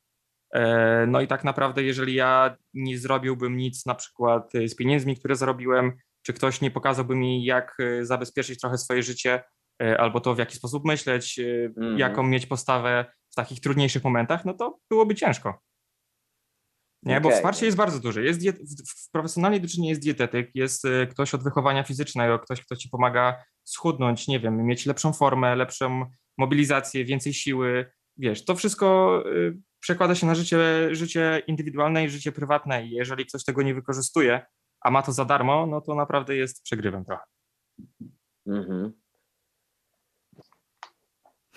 e, 0.53 1.05
no 1.07 1.21
i 1.21 1.27
tak 1.27 1.43
naprawdę, 1.43 1.83
jeżeli 1.83 2.13
ja 2.13 2.57
nie 2.73 2.97
zrobiłbym 2.97 3.57
nic 3.57 3.85
na 3.85 3.95
przykład 3.95 4.51
z 4.67 4.75
pieniędzmi, 4.75 5.17
które 5.17 5.35
zarobiłem, 5.35 5.97
czy 6.25 6.33
ktoś 6.33 6.61
nie 6.61 6.71
pokazałby 6.71 7.15
mi, 7.15 7.43
jak 7.43 7.77
zabezpieczyć 8.01 8.59
trochę 8.59 8.77
swoje 8.77 9.03
życie, 9.03 9.43
albo 9.97 10.19
to, 10.19 10.35
w 10.35 10.37
jaki 10.37 10.55
sposób 10.55 10.85
myśleć, 10.85 11.39
mm. 11.77 11.97
jaką 11.97 12.23
mieć 12.23 12.45
postawę 12.45 13.05
w 13.31 13.35
takich 13.35 13.59
trudniejszych 13.59 14.03
momentach, 14.03 14.45
no 14.45 14.53
to 14.53 14.79
byłoby 14.89 15.15
ciężko. 15.15 15.66
Nie, 17.07 17.17
okay. 17.17 17.31
bo 17.31 17.35
wsparcie 17.35 17.65
jest 17.65 17.77
bardzo 17.77 17.99
duże. 17.99 18.23
Jest 18.23 18.39
diet, 18.39 18.59
w 19.07 19.11
profesjonalnej 19.11 19.61
drużynie 19.61 19.89
jest 19.89 20.01
dietetyk, 20.01 20.51
jest 20.55 20.83
ktoś 21.11 21.33
od 21.33 21.43
wychowania 21.43 21.83
fizycznego, 21.83 22.39
ktoś, 22.39 22.61
kto 22.61 22.75
ci 22.75 22.89
pomaga 22.89 23.43
schudnąć, 23.63 24.27
nie 24.27 24.39
wiem, 24.39 24.65
mieć 24.65 24.85
lepszą 24.85 25.13
formę, 25.13 25.55
lepszą 25.55 26.05
mobilizację, 26.37 27.05
więcej 27.05 27.33
siły. 27.33 27.91
Wiesz, 28.17 28.45
to 28.45 28.55
wszystko 28.55 29.23
przekłada 29.79 30.15
się 30.15 30.27
na 30.27 30.35
życie, 30.35 30.57
życie 30.95 31.43
indywidualne 31.47 32.05
i 32.05 32.09
życie 32.09 32.31
prywatne 32.31 32.85
i 32.85 32.91
jeżeli 32.91 33.25
ktoś 33.25 33.43
tego 33.43 33.61
nie 33.61 33.73
wykorzystuje, 33.73 34.45
a 34.81 34.91
ma 34.91 35.01
to 35.01 35.11
za 35.11 35.25
darmo, 35.25 35.67
no 35.67 35.81
to 35.81 35.95
naprawdę 35.95 36.35
jest 36.35 36.63
przegrywem 36.63 37.05
trochę. 37.05 37.23
Mhm. 38.47 38.93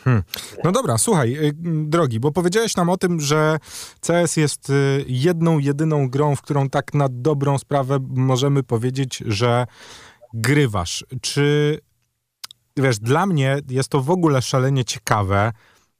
Hmm. 0.05 0.23
No 0.65 0.73
dobra, 0.73 0.99
słuchaj, 0.99 1.37
y, 1.37 1.53
drogi, 1.85 2.21
bo 2.21 2.33
powiedziałeś 2.33 2.77
nam 2.77 2.89
o 2.89 2.97
tym, 2.97 3.21
że 3.21 3.59
CS 4.01 4.37
jest 4.37 4.71
y, 4.71 5.05
jedną, 5.07 5.59
jedyną 5.59 6.09
grą, 6.09 6.37
w 6.37 6.43
którą 6.43 6.69
tak 6.69 6.95
na 6.95 7.07
dobrą 7.11 7.59
sprawę 7.59 7.99
możemy 8.09 8.63
powiedzieć, 8.63 9.23
że 9.27 9.67
grywasz. 10.35 11.05
Czy 11.21 11.79
wiesz, 12.77 12.99
dla 12.99 13.27
mnie 13.27 13.59
jest 13.69 13.89
to 13.89 14.01
w 14.01 14.11
ogóle 14.11 14.43
szalenie 14.43 14.85
ciekawe, 14.85 15.53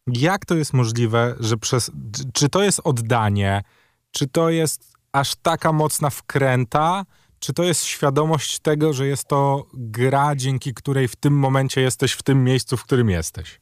jak 0.07 0.47
to 0.47 0.55
jest 0.55 0.73
możliwe, 0.73 1.35
że 1.41 1.57
przez. 1.57 1.91
Czy 2.33 2.49
to 2.49 2.63
jest 2.63 2.81
oddanie, 2.85 3.63
czy 4.11 4.27
to 4.27 4.51
jest 4.51 4.93
aż 5.13 5.37
taka 5.37 5.73
mocna 5.73 6.11
wkręta, 6.11 7.05
czy 7.39 7.53
to 7.53 7.63
jest 7.63 7.85
świadomość 7.85 8.59
tego, 8.59 8.93
że 8.93 9.07
jest 9.07 9.25
to 9.25 9.67
gra, 9.75 10.37
dzięki 10.37 10.75
której 10.75 11.09
w 11.09 11.17
tym 11.17 11.39
momencie 11.39 11.81
jesteś 11.81 12.13
w 12.13 12.23
tym 12.23 12.45
miejscu, 12.45 12.77
w 12.77 12.85
którym 12.85 13.11
jesteś? 13.11 13.61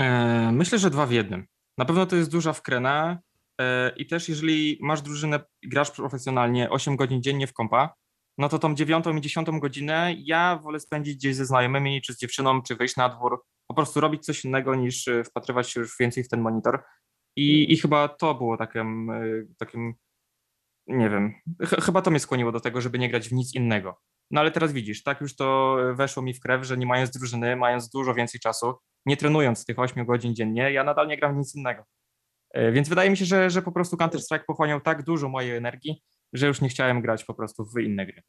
E, 0.00 0.52
myślę, 0.52 0.78
że 0.78 0.90
dwa 0.90 1.06
w 1.06 1.12
jednym. 1.12 1.46
Na 1.78 1.84
pewno 1.84 2.06
to 2.06 2.16
jest 2.16 2.30
duża 2.30 2.52
wkrena 2.52 3.18
e, 3.60 3.92
i 3.96 4.06
też 4.06 4.28
jeżeli 4.28 4.78
masz 4.82 5.02
drużynę, 5.02 5.40
grasz 5.62 5.90
profesjonalnie 5.90 6.70
8 6.70 6.96
godzin 6.96 7.22
dziennie 7.22 7.46
w 7.46 7.52
kompa, 7.52 7.94
no 8.38 8.48
to 8.48 8.58
tą 8.58 8.74
dziewiątą 8.74 9.16
i 9.16 9.20
dziesiątą 9.20 9.60
godzinę 9.60 10.14
ja 10.18 10.60
wolę 10.62 10.80
spędzić 10.80 11.16
gdzieś 11.16 11.36
ze 11.36 11.46
znajomymi, 11.46 12.02
czy 12.02 12.14
z 12.14 12.18
dziewczyną, 12.18 12.62
czy 12.62 12.76
wyjść 12.76 12.96
na 12.96 13.08
dwór, 13.08 13.44
po 13.66 13.74
prostu 13.74 14.00
robić 14.00 14.24
coś 14.24 14.44
innego 14.44 14.74
niż 14.74 15.08
e, 15.08 15.24
wpatrywać 15.24 15.70
się 15.70 15.80
już 15.80 15.98
więcej 16.00 16.24
w 16.24 16.28
ten 16.28 16.40
monitor. 16.40 16.82
I, 17.36 17.72
i 17.72 17.76
chyba 17.76 18.08
to 18.08 18.34
było 18.34 18.56
takim, 18.56 19.10
takim 19.58 19.94
nie 20.86 21.10
wiem, 21.10 21.34
ch 21.62 21.84
chyba 21.84 22.02
to 22.02 22.10
mnie 22.10 22.20
skłoniło 22.20 22.52
do 22.52 22.60
tego, 22.60 22.80
żeby 22.80 22.98
nie 22.98 23.08
grać 23.08 23.28
w 23.28 23.32
nic 23.32 23.54
innego. 23.54 24.00
No 24.30 24.40
ale 24.40 24.50
teraz 24.50 24.72
widzisz, 24.72 25.02
tak 25.02 25.20
już 25.20 25.36
to 25.36 25.76
weszło 25.94 26.22
mi 26.22 26.34
w 26.34 26.40
krew, 26.40 26.64
że 26.64 26.76
nie 26.76 26.86
mając 26.86 27.10
drużyny, 27.10 27.56
mając 27.56 27.90
dużo 27.90 28.14
więcej 28.14 28.40
czasu, 28.40 28.74
nie 29.06 29.16
trenując 29.16 29.64
tych 29.64 29.78
8 29.78 30.06
godzin 30.06 30.34
dziennie, 30.34 30.72
ja 30.72 30.84
nadal 30.84 31.08
nie 31.08 31.16
gram 31.16 31.38
nic 31.38 31.54
innego. 31.54 31.84
E, 32.50 32.72
więc 32.72 32.88
wydaje 32.88 33.10
mi 33.10 33.16
się, 33.16 33.24
że, 33.24 33.50
że 33.50 33.62
po 33.62 33.72
prostu 33.72 33.96
Counter-Strike 33.96 34.44
pochłaniał 34.46 34.80
tak 34.80 35.02
dużo 35.02 35.28
mojej 35.28 35.56
energii, 35.56 36.02
że 36.32 36.46
już 36.46 36.60
nie 36.60 36.68
chciałem 36.68 37.02
grać 37.02 37.24
po 37.24 37.34
prostu 37.34 37.64
w 37.64 37.80
inne 37.80 38.06
gry. 38.06 38.22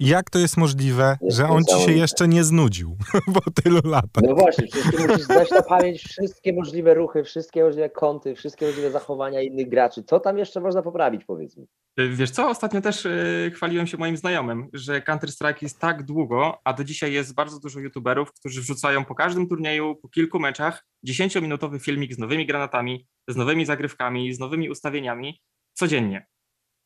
Jak 0.00 0.30
to 0.30 0.38
jest 0.38 0.56
możliwe, 0.56 1.18
jest 1.20 1.36
że 1.36 1.48
on 1.48 1.64
ci 1.64 1.80
się 1.80 1.92
jeszcze 1.92 2.28
nie 2.28 2.44
znudził 2.44 2.96
po 3.34 3.50
tylu 3.62 3.80
latach? 3.84 4.22
No 4.22 4.34
właśnie, 4.34 4.66
przecież 4.66 4.90
ty 4.90 5.08
musisz 5.08 5.24
zdać 5.24 5.50
na 5.50 5.62
pamięć 5.62 6.02
wszystkie 6.02 6.52
możliwe 6.52 6.94
ruchy, 6.94 7.24
wszystkie 7.24 7.64
możliwe 7.64 7.90
kąty, 7.90 8.34
wszystkie 8.34 8.66
możliwe 8.66 8.90
zachowania 8.90 9.40
innych 9.40 9.68
graczy. 9.68 10.02
Co 10.02 10.20
tam 10.20 10.38
jeszcze 10.38 10.60
można 10.60 10.82
poprawić, 10.82 11.24
powiedz 11.24 11.56
mi? 11.56 11.66
Y, 12.00 12.08
wiesz 12.08 12.30
co, 12.30 12.48
ostatnio 12.48 12.80
też 12.80 13.06
y, 13.06 13.52
chwaliłem 13.54 13.86
się 13.86 13.96
moim 13.96 14.16
znajomym, 14.16 14.68
że 14.72 15.00
Counter-Strike 15.00 15.62
jest 15.62 15.78
tak 15.78 16.02
długo, 16.02 16.58
a 16.64 16.72
do 16.72 16.84
dzisiaj 16.84 17.12
jest 17.12 17.34
bardzo 17.34 17.60
dużo 17.60 17.80
youtuberów, 17.80 18.32
którzy 18.32 18.60
wrzucają 18.60 19.04
po 19.04 19.14
każdym 19.14 19.48
turnieju, 19.48 19.96
po 19.96 20.08
kilku 20.08 20.38
meczach 20.38 20.86
10-minutowy 21.06 21.80
filmik 21.80 22.14
z 22.14 22.18
nowymi 22.18 22.46
granatami, 22.46 23.06
z 23.28 23.36
nowymi 23.36 23.66
zagrywkami, 23.66 24.34
z 24.34 24.38
nowymi 24.38 24.70
ustawieniami 24.70 25.40
codziennie. 25.74 26.26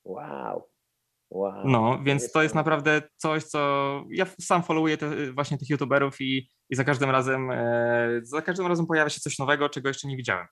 Wow. 0.05 0.74
Wow. 1.35 1.53
No, 1.65 1.99
więc 2.03 2.33
to 2.33 2.43
jest 2.43 2.55
naprawdę 2.55 3.03
coś, 3.17 3.45
co 3.45 3.59
ja 4.11 4.27
sam 4.41 4.63
followuję 4.63 4.97
te, 4.97 5.33
właśnie 5.33 5.59
tych 5.59 5.71
youtuberów 5.71 6.21
i, 6.21 6.49
i 6.71 6.77
za 6.77 6.85
każdym 6.85 7.11
razem 7.11 7.51
e, 7.51 8.21
za 8.23 8.43
każdym 8.43 8.67
razem 8.67 8.87
pojawia 8.87 9.11
się 9.11 9.21
coś 9.21 9.39
nowego, 9.39 9.69
czego 9.69 9.89
jeszcze 9.89 10.09
nie 10.09 10.17
widziałem. 10.17 10.47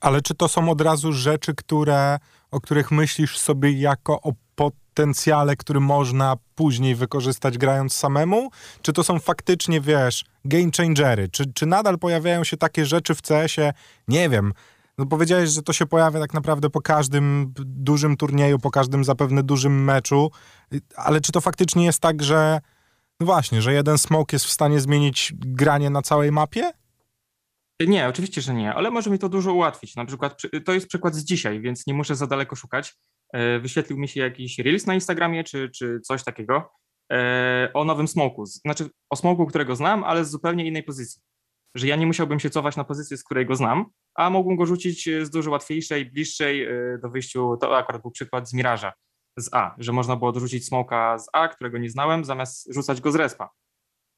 Ale 0.00 0.22
czy 0.22 0.34
to 0.34 0.48
są 0.48 0.70
od 0.70 0.80
razu 0.80 1.12
rzeczy, 1.12 1.54
które, 1.54 2.18
o 2.50 2.60
których 2.60 2.90
myślisz 2.90 3.38
sobie 3.38 3.72
jako 3.72 4.20
o 4.20 4.32
potencjale, 4.54 5.56
który 5.56 5.80
można 5.80 6.36
później 6.54 6.94
wykorzystać 6.94 7.58
grając 7.58 7.92
samemu? 7.92 8.50
Czy 8.82 8.92
to 8.92 9.04
są 9.04 9.18
faktycznie, 9.18 9.80
wiesz, 9.80 10.24
game 10.44 10.70
changery? 10.76 11.28
Czy, 11.28 11.52
czy 11.52 11.66
nadal 11.66 11.98
pojawiają 11.98 12.44
się 12.44 12.56
takie 12.56 12.86
rzeczy 12.86 13.14
w 13.14 13.22
CS-ie, 13.22 13.72
nie 14.08 14.28
wiem, 14.28 14.52
no 14.98 15.06
powiedziałeś, 15.06 15.50
że 15.50 15.62
to 15.62 15.72
się 15.72 15.86
pojawia 15.86 16.20
tak 16.20 16.34
naprawdę 16.34 16.70
po 16.70 16.80
każdym 16.80 17.52
dużym 17.64 18.16
turnieju, 18.16 18.58
po 18.58 18.70
każdym 18.70 19.04
zapewne 19.04 19.42
dużym 19.42 19.84
meczu, 19.84 20.30
ale 20.96 21.20
czy 21.20 21.32
to 21.32 21.40
faktycznie 21.40 21.84
jest 21.84 22.00
tak, 22.00 22.22
że 22.22 22.60
no 23.20 23.26
właśnie, 23.26 23.62
że 23.62 23.72
jeden 23.72 23.98
smoke 23.98 24.34
jest 24.36 24.46
w 24.46 24.50
stanie 24.50 24.80
zmienić 24.80 25.32
granie 25.38 25.90
na 25.90 26.02
całej 26.02 26.32
mapie? 26.32 26.72
Nie, 27.80 28.08
oczywiście, 28.08 28.40
że 28.40 28.54
nie, 28.54 28.74
ale 28.74 28.90
może 28.90 29.10
mi 29.10 29.18
to 29.18 29.28
dużo 29.28 29.52
ułatwić. 29.52 29.96
Na 29.96 30.04
przykład 30.04 30.42
to 30.64 30.72
jest 30.72 30.88
przykład 30.88 31.14
z 31.14 31.24
dzisiaj, 31.24 31.60
więc 31.60 31.86
nie 31.86 31.94
muszę 31.94 32.16
za 32.16 32.26
daleko 32.26 32.56
szukać. 32.56 32.94
E, 33.32 33.58
wyświetlił 33.58 33.98
mi 33.98 34.08
się 34.08 34.20
jakiś 34.20 34.58
reels 34.58 34.86
na 34.86 34.94
Instagramie 34.94 35.44
czy, 35.44 35.70
czy 35.70 36.00
coś 36.00 36.24
takiego 36.24 36.70
e, 37.12 37.70
o 37.74 37.84
nowym 37.84 38.08
smoku. 38.08 38.46
Znaczy 38.46 38.90
o 39.10 39.16
smoku, 39.16 39.46
którego 39.46 39.76
znam, 39.76 40.04
ale 40.04 40.24
z 40.24 40.30
zupełnie 40.30 40.66
innej 40.66 40.82
pozycji 40.82 41.22
że 41.74 41.86
ja 41.86 41.96
nie 41.96 42.06
musiałbym 42.06 42.40
się 42.40 42.50
cofać 42.50 42.76
na 42.76 42.84
pozycję, 42.84 43.16
z 43.16 43.24
której 43.24 43.46
go 43.46 43.56
znam, 43.56 43.84
a 44.14 44.30
mógłbym 44.30 44.56
go 44.56 44.66
rzucić 44.66 45.08
z 45.22 45.30
dużo 45.30 45.50
łatwiejszej, 45.50 46.06
bliższej 46.06 46.68
y, 46.68 46.98
do 47.02 47.10
wyjściu. 47.10 47.56
To 47.60 47.76
akurat 47.76 48.02
był 48.02 48.10
przykład 48.10 48.48
z 48.48 48.52
Miraża 48.54 48.92
z 49.38 49.48
A, 49.52 49.74
że 49.78 49.92
można 49.92 50.16
było 50.16 50.32
dorzucić 50.32 50.66
smoka 50.66 51.18
z 51.18 51.28
A, 51.32 51.48
którego 51.48 51.78
nie 51.78 51.90
znałem, 51.90 52.24
zamiast 52.24 52.74
rzucać 52.74 53.00
go 53.00 53.12
z 53.12 53.14
respa. 53.14 53.50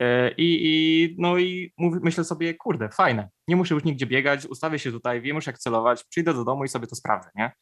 E, 0.01 0.31
I, 0.31 0.61
i, 0.63 1.17
no 1.19 1.39
i 1.39 1.73
mówię, 1.79 2.01
myślę 2.03 2.25
sobie, 2.25 2.55
kurde, 2.55 2.89
fajne, 2.89 3.29
nie 3.49 3.57
muszę 3.57 3.75
już 3.75 3.85
nigdzie 3.85 4.07
biegać, 4.07 4.47
ustawię 4.47 4.79
się 4.79 4.93
tutaj, 4.93 5.21
wiem 5.21 5.37
już 5.37 5.47
jak 5.47 5.59
celować, 5.59 6.05
przyjdę 6.05 6.35
do 6.35 6.45
domu 6.45 6.65
i 6.65 6.69
sobie 6.69 6.87
to 6.87 6.97
sprawdzę, 6.97 7.31
nie? 7.35 7.53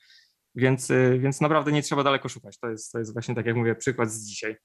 Więc, 0.55 0.93
więc 1.19 1.41
naprawdę 1.41 1.73
nie 1.73 1.83
trzeba 1.83 2.03
daleko 2.03 2.29
szukać. 2.29 2.59
To 2.59 2.71
jest, 2.71 2.93
to 2.93 2.99
jest 2.99 3.13
właśnie, 3.13 3.35
tak 3.35 3.47
jak 3.47 3.57
mówię, 3.57 3.75
przykład 3.75 4.11
z 4.11 4.27
dzisiaj. 4.27 4.57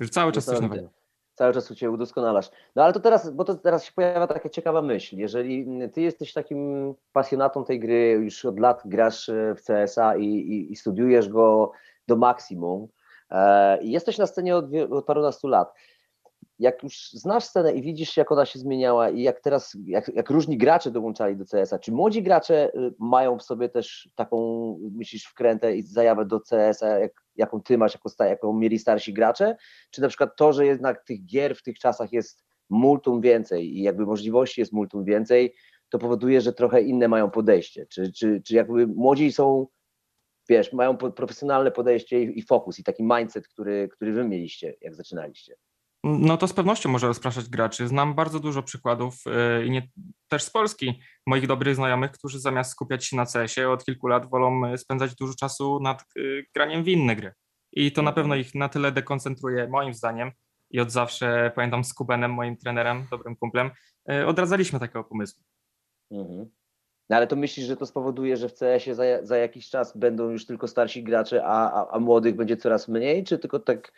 Że 0.00 0.08
cały 0.08 0.32
czas 0.32 0.44
coś 0.44 0.60
nowego 0.60 0.99
cały 1.40 1.52
czas 1.52 1.70
u 1.70 1.74
Ciebie 1.74 1.90
udoskonalasz. 1.90 2.50
No 2.76 2.84
ale 2.84 2.92
to 2.92 3.00
teraz, 3.00 3.30
bo 3.30 3.44
to 3.44 3.54
teraz 3.54 3.84
się 3.84 3.92
pojawia 3.92 4.26
taka 4.26 4.48
ciekawa 4.48 4.82
myśl. 4.82 5.16
Jeżeli 5.16 5.66
Ty 5.92 6.00
jesteś 6.00 6.32
takim 6.32 6.94
pasjonatą 7.12 7.64
tej 7.64 7.80
gry, 7.80 8.10
już 8.10 8.44
od 8.44 8.60
lat 8.60 8.82
grasz 8.84 9.28
e, 9.28 9.54
w 9.54 9.60
CSA 9.60 10.16
i, 10.16 10.24
i, 10.24 10.72
i 10.72 10.76
studiujesz 10.76 11.28
go 11.28 11.72
do 12.08 12.16
maksimum, 12.16 12.88
e, 13.30 13.82
jesteś 13.82 14.18
na 14.18 14.26
scenie 14.26 14.56
od, 14.56 14.64
od 14.90 15.04
parunastu 15.04 15.48
lat, 15.48 15.74
jak 16.60 16.82
już 16.82 17.10
znasz 17.12 17.44
scenę 17.44 17.72
i 17.72 17.82
widzisz, 17.82 18.16
jak 18.16 18.32
ona 18.32 18.46
się 18.46 18.58
zmieniała 18.58 19.10
i 19.10 19.22
jak 19.22 19.40
teraz, 19.40 19.76
jak, 19.84 20.08
jak 20.14 20.30
różni 20.30 20.58
gracze 20.58 20.90
dołączali 20.90 21.36
do 21.36 21.44
CS-a, 21.44 21.78
czy 21.78 21.92
młodzi 21.92 22.22
gracze 22.22 22.74
y, 22.74 22.94
mają 22.98 23.38
w 23.38 23.42
sobie 23.42 23.68
też 23.68 24.08
taką, 24.14 24.36
myślisz, 24.92 25.24
wkrętę 25.24 25.76
i 25.76 25.82
zajawę 25.82 26.24
do 26.24 26.40
CS-a, 26.40 26.86
jak, 26.86 27.12
jaką 27.36 27.62
ty 27.62 27.78
masz, 27.78 27.94
jako, 27.94 28.24
jaką 28.24 28.52
mieli 28.52 28.78
starsi 28.78 29.12
gracze? 29.12 29.56
Czy 29.90 30.00
na 30.00 30.08
przykład 30.08 30.36
to, 30.36 30.52
że 30.52 30.66
jednak 30.66 31.04
tych 31.04 31.24
gier 31.24 31.56
w 31.56 31.62
tych 31.62 31.78
czasach 31.78 32.12
jest 32.12 32.44
multum 32.70 33.20
więcej 33.20 33.78
i 33.78 33.82
jakby 33.82 34.06
możliwości 34.06 34.60
jest 34.60 34.72
multum 34.72 35.04
więcej, 35.04 35.54
to 35.88 35.98
powoduje, 35.98 36.40
że 36.40 36.52
trochę 36.52 36.82
inne 36.82 37.08
mają 37.08 37.30
podejście? 37.30 37.86
Czy, 37.86 38.12
czy, 38.12 38.42
czy 38.44 38.54
jakby 38.54 38.86
młodzi 38.86 39.32
są, 39.32 39.66
wiesz, 40.48 40.72
mają 40.72 40.96
profesjonalne 40.96 41.70
podejście 41.70 42.22
i, 42.22 42.38
i 42.38 42.42
fokus 42.42 42.78
i 42.78 42.84
taki 42.84 43.02
mindset, 43.02 43.48
który, 43.48 43.88
który 43.88 44.12
wy 44.12 44.24
mieliście, 44.24 44.74
jak 44.80 44.94
zaczynaliście? 44.94 45.54
No 46.04 46.36
to 46.36 46.48
z 46.48 46.52
pewnością 46.52 46.88
może 46.88 47.06
rozpraszać 47.06 47.48
graczy. 47.48 47.88
Znam 47.88 48.14
bardzo 48.14 48.40
dużo 48.40 48.62
przykładów 48.62 49.14
e, 49.26 49.66
i 49.66 49.70
nie, 49.70 49.88
też 50.28 50.42
z 50.42 50.50
Polski 50.50 51.00
moich 51.26 51.46
dobrych 51.46 51.74
znajomych, 51.74 52.10
którzy 52.10 52.40
zamiast 52.40 52.70
skupiać 52.70 53.04
się 53.04 53.16
na 53.16 53.26
CS-ie 53.26 53.70
od 53.70 53.84
kilku 53.84 54.06
lat 54.06 54.30
wolą 54.30 54.66
e, 54.66 54.78
spędzać 54.78 55.14
dużo 55.14 55.34
czasu 55.34 55.80
nad 55.80 56.00
e, 56.00 56.20
graniem 56.54 56.84
w 56.84 56.88
inne 56.88 57.16
gry. 57.16 57.32
I 57.72 57.92
to 57.92 58.02
na 58.02 58.12
pewno 58.12 58.34
ich 58.34 58.54
na 58.54 58.68
tyle 58.68 58.92
dekoncentruje, 58.92 59.68
moim 59.68 59.94
zdaniem. 59.94 60.30
I 60.70 60.80
od 60.80 60.90
zawsze, 60.90 61.52
pamiętam 61.54 61.84
z 61.84 61.94
Kubenem, 61.94 62.32
moim 62.32 62.56
trenerem, 62.56 63.06
dobrym 63.10 63.36
kumplem, 63.36 63.70
odradzaliśmy 64.26 64.80
takiego 64.80 65.04
pomysłu. 65.04 65.42
Mhm. 66.10 66.50
No 67.10 67.16
ale 67.16 67.26
to 67.26 67.36
myślisz, 67.36 67.66
że 67.66 67.76
to 67.76 67.86
spowoduje, 67.86 68.36
że 68.36 68.48
w 68.48 68.54
CS-ie 68.54 68.94
za, 68.94 69.02
za 69.22 69.36
jakiś 69.36 69.70
czas 69.70 69.96
będą 69.96 70.30
już 70.30 70.46
tylko 70.46 70.68
starsi 70.68 71.04
gracze, 71.04 71.44
a, 71.44 71.72
a, 71.72 71.90
a 71.90 71.98
młodych 71.98 72.36
będzie 72.36 72.56
coraz 72.56 72.88
mniej, 72.88 73.24
czy 73.24 73.38
tylko 73.38 73.58
tak... 73.58 73.92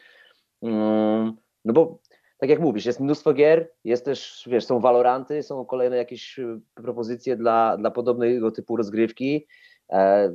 Um 0.61 1.37
no 1.65 1.73
bo 1.73 1.99
tak 2.39 2.51
jak 2.51 2.61
mówisz, 2.61 2.87
jest 2.87 3.01
mnóstwo 3.01 3.33
gier, 3.33 3.71
jest 3.85 4.05
też, 4.05 4.49
wiesz, 4.51 4.65
są 4.65 4.81
Valoranty, 4.81 5.43
są 5.43 5.65
kolejne 5.65 5.97
jakieś 5.97 6.39
y, 6.39 6.61
propozycje 6.75 7.37
dla, 7.37 7.77
dla 7.77 7.91
podobnego 7.91 8.51
typu 8.51 8.77
rozgrywki. 8.77 9.47
E, 9.93 10.33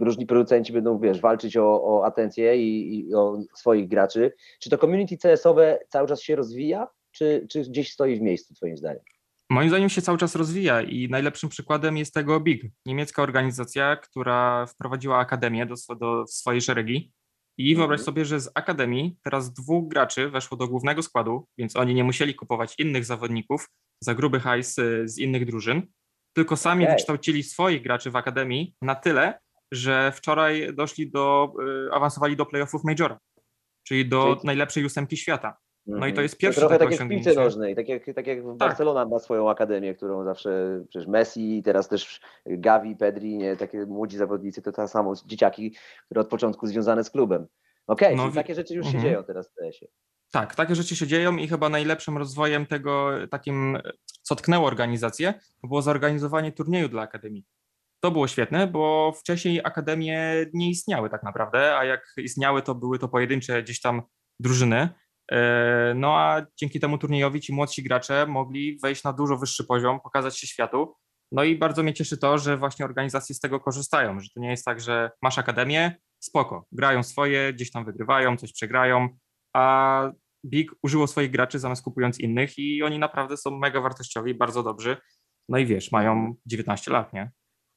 różni 0.00 0.26
producenci 0.26 0.72
będą, 0.72 0.98
wiesz, 0.98 1.20
walczyć 1.20 1.56
o, 1.56 1.82
o 1.84 2.04
atencję 2.06 2.56
i, 2.56 2.98
i, 2.98 3.14
o 3.14 3.38
swoich 3.54 3.88
graczy. 3.88 4.32
Czy 4.60 4.70
to 4.70 4.78
community 4.78 5.18
CS-owe 5.18 5.78
cały 5.88 6.08
czas 6.08 6.22
się 6.22 6.36
rozwija, 6.36 6.88
czy, 7.10 7.46
czy 7.50 7.62
gdzieś 7.62 7.92
stoi 7.92 8.16
w 8.16 8.20
miejscu, 8.20 8.54
twoim 8.54 8.76
zdaniem? 8.76 9.02
Moim 9.50 9.68
zdaniem 9.68 9.88
się 9.88 10.02
cały 10.02 10.18
czas 10.18 10.36
rozwija 10.36 10.82
i 10.82 11.08
najlepszym 11.08 11.48
przykładem 11.48 11.96
jest 11.96 12.14
tego 12.14 12.40
BIG, 12.40 12.72
niemiecka 12.86 13.22
organizacja, 13.22 13.96
która 13.96 14.66
wprowadziła 14.66 15.18
akademię 15.18 15.66
do, 15.66 15.74
do 15.94 16.26
swojej 16.26 16.60
szeregi 16.60 17.12
i 17.68 17.74
wyobraź 17.74 18.00
mhm. 18.00 18.04
sobie, 18.04 18.24
że 18.24 18.40
z 18.40 18.50
Akademii 18.54 19.16
teraz 19.22 19.52
dwóch 19.52 19.88
graczy 19.88 20.30
weszło 20.30 20.56
do 20.56 20.68
głównego 20.68 21.02
składu, 21.02 21.46
więc 21.58 21.76
oni 21.76 21.94
nie 21.94 22.04
musieli 22.04 22.34
kupować 22.34 22.74
innych 22.78 23.04
zawodników 23.04 23.68
za 24.00 24.14
gruby 24.14 24.40
hajs 24.40 24.78
y, 24.78 25.08
z 25.08 25.18
innych 25.18 25.46
drużyn, 25.46 25.82
tylko 26.36 26.56
sami 26.56 26.84
okay. 26.84 26.94
wykształcili 26.94 27.42
swoich 27.42 27.82
graczy 27.82 28.10
w 28.10 28.16
Akademii 28.16 28.74
na 28.82 28.94
tyle, 28.94 29.40
że 29.72 30.12
wczoraj 30.12 30.74
doszli 30.74 31.10
do, 31.10 31.52
y, 31.88 31.92
awansowali 31.92 32.36
do 32.36 32.46
playoffów 32.46 32.84
Majora, 32.84 33.18
czyli 33.86 34.08
do 34.08 34.34
czyli... 34.34 34.46
najlepszej 34.46 34.84
ósemki 34.84 35.16
świata. 35.16 35.56
No 35.86 35.96
i 35.96 36.00
to 36.00 36.06
mhm. 36.06 36.22
jest 36.22 36.36
pierwsze 36.36 36.60
to 36.60 36.68
trochę 36.68 36.78
tak 36.78 36.90
jak 36.90 37.00
w 37.00 37.08
piłce 37.08 37.34
nożnej, 37.34 37.76
tak 37.76 37.88
jak, 37.88 38.04
tak 38.14 38.26
jak 38.26 38.38
tak. 38.38 38.56
Barcelona 38.56 39.06
ma 39.06 39.18
swoją 39.18 39.50
akademię, 39.50 39.94
którą 39.94 40.24
zawsze, 40.24 40.82
przecież 40.88 41.08
Messi, 41.08 41.62
teraz 41.64 41.88
też 41.88 42.20
Gavi, 42.46 42.96
Pedri, 42.96 43.38
nie, 43.38 43.56
takie 43.56 43.86
młodzi 43.86 44.16
zawodnicy, 44.16 44.62
to 44.62 44.72
tak 44.72 44.90
samo 44.90 45.14
dzieciaki, 45.26 45.74
które 46.04 46.20
od 46.20 46.28
początku 46.28 46.66
związane 46.66 47.04
z 47.04 47.10
klubem. 47.10 47.46
Okej, 47.86 48.14
okay, 48.14 48.26
no, 48.26 48.32
takie 48.32 48.54
rzeczy 48.54 48.74
już 48.74 48.86
się 48.86 49.00
dzieją 49.00 49.24
teraz 49.24 49.48
w 49.48 49.54
TS-ie. 49.54 49.90
Tak, 50.30 50.54
takie 50.54 50.74
rzeczy 50.74 50.96
się 50.96 51.06
dzieją 51.06 51.36
i 51.36 51.48
chyba 51.48 51.68
najlepszym 51.68 52.18
rozwojem 52.18 52.66
tego, 52.66 53.10
takim, 53.30 53.78
co 54.22 54.36
tknęło 54.36 54.66
organizację, 54.66 55.34
było 55.62 55.82
zorganizowanie 55.82 56.52
turnieju 56.52 56.88
dla 56.88 57.02
Akademii. 57.02 57.44
To 58.00 58.10
było 58.10 58.28
świetne, 58.28 58.66
bo 58.66 59.12
wcześniej 59.12 59.60
akademie 59.64 60.46
nie 60.54 60.70
istniały 60.70 61.10
tak 61.10 61.22
naprawdę, 61.22 61.76
a 61.76 61.84
jak 61.84 62.14
istniały, 62.16 62.62
to 62.62 62.74
były 62.74 62.98
to 62.98 63.08
pojedyncze 63.08 63.62
gdzieś 63.62 63.80
tam 63.80 64.02
drużyny, 64.40 64.88
no 65.94 66.18
a 66.18 66.46
dzięki 66.56 66.80
temu 66.80 66.98
turniejowi 66.98 67.40
ci 67.40 67.52
młodsi 67.52 67.82
gracze 67.82 68.26
mogli 68.26 68.78
wejść 68.82 69.04
na 69.04 69.12
dużo 69.12 69.36
wyższy 69.36 69.66
poziom, 69.66 70.00
pokazać 70.00 70.38
się 70.38 70.46
światu. 70.46 70.94
No 71.32 71.44
i 71.44 71.58
bardzo 71.58 71.82
mnie 71.82 71.94
cieszy 71.94 72.18
to, 72.18 72.38
że 72.38 72.56
właśnie 72.56 72.84
organizacje 72.84 73.34
z 73.34 73.40
tego 73.40 73.60
korzystają, 73.60 74.20
że 74.20 74.28
to 74.34 74.40
nie 74.40 74.50
jest 74.50 74.64
tak, 74.64 74.80
że 74.80 75.10
masz 75.22 75.38
akademię, 75.38 75.96
spoko, 76.20 76.66
grają 76.72 77.02
swoje, 77.02 77.52
gdzieś 77.52 77.70
tam 77.70 77.84
wygrywają, 77.84 78.36
coś 78.36 78.52
przegrają, 78.52 79.08
a 79.54 80.12
Big 80.46 80.70
użyło 80.82 81.06
swoich 81.06 81.30
graczy 81.30 81.58
zamiast 81.58 81.84
kupując 81.84 82.20
innych 82.20 82.58
i 82.58 82.82
oni 82.82 82.98
naprawdę 82.98 83.36
są 83.36 83.50
mega 83.50 83.80
wartościowi, 83.80 84.34
bardzo 84.34 84.62
dobrzy. 84.62 84.96
No 85.48 85.58
i 85.58 85.66
wiesz, 85.66 85.92
mają 85.92 86.34
19 86.46 86.90
lat, 86.90 87.12
nie? 87.12 87.30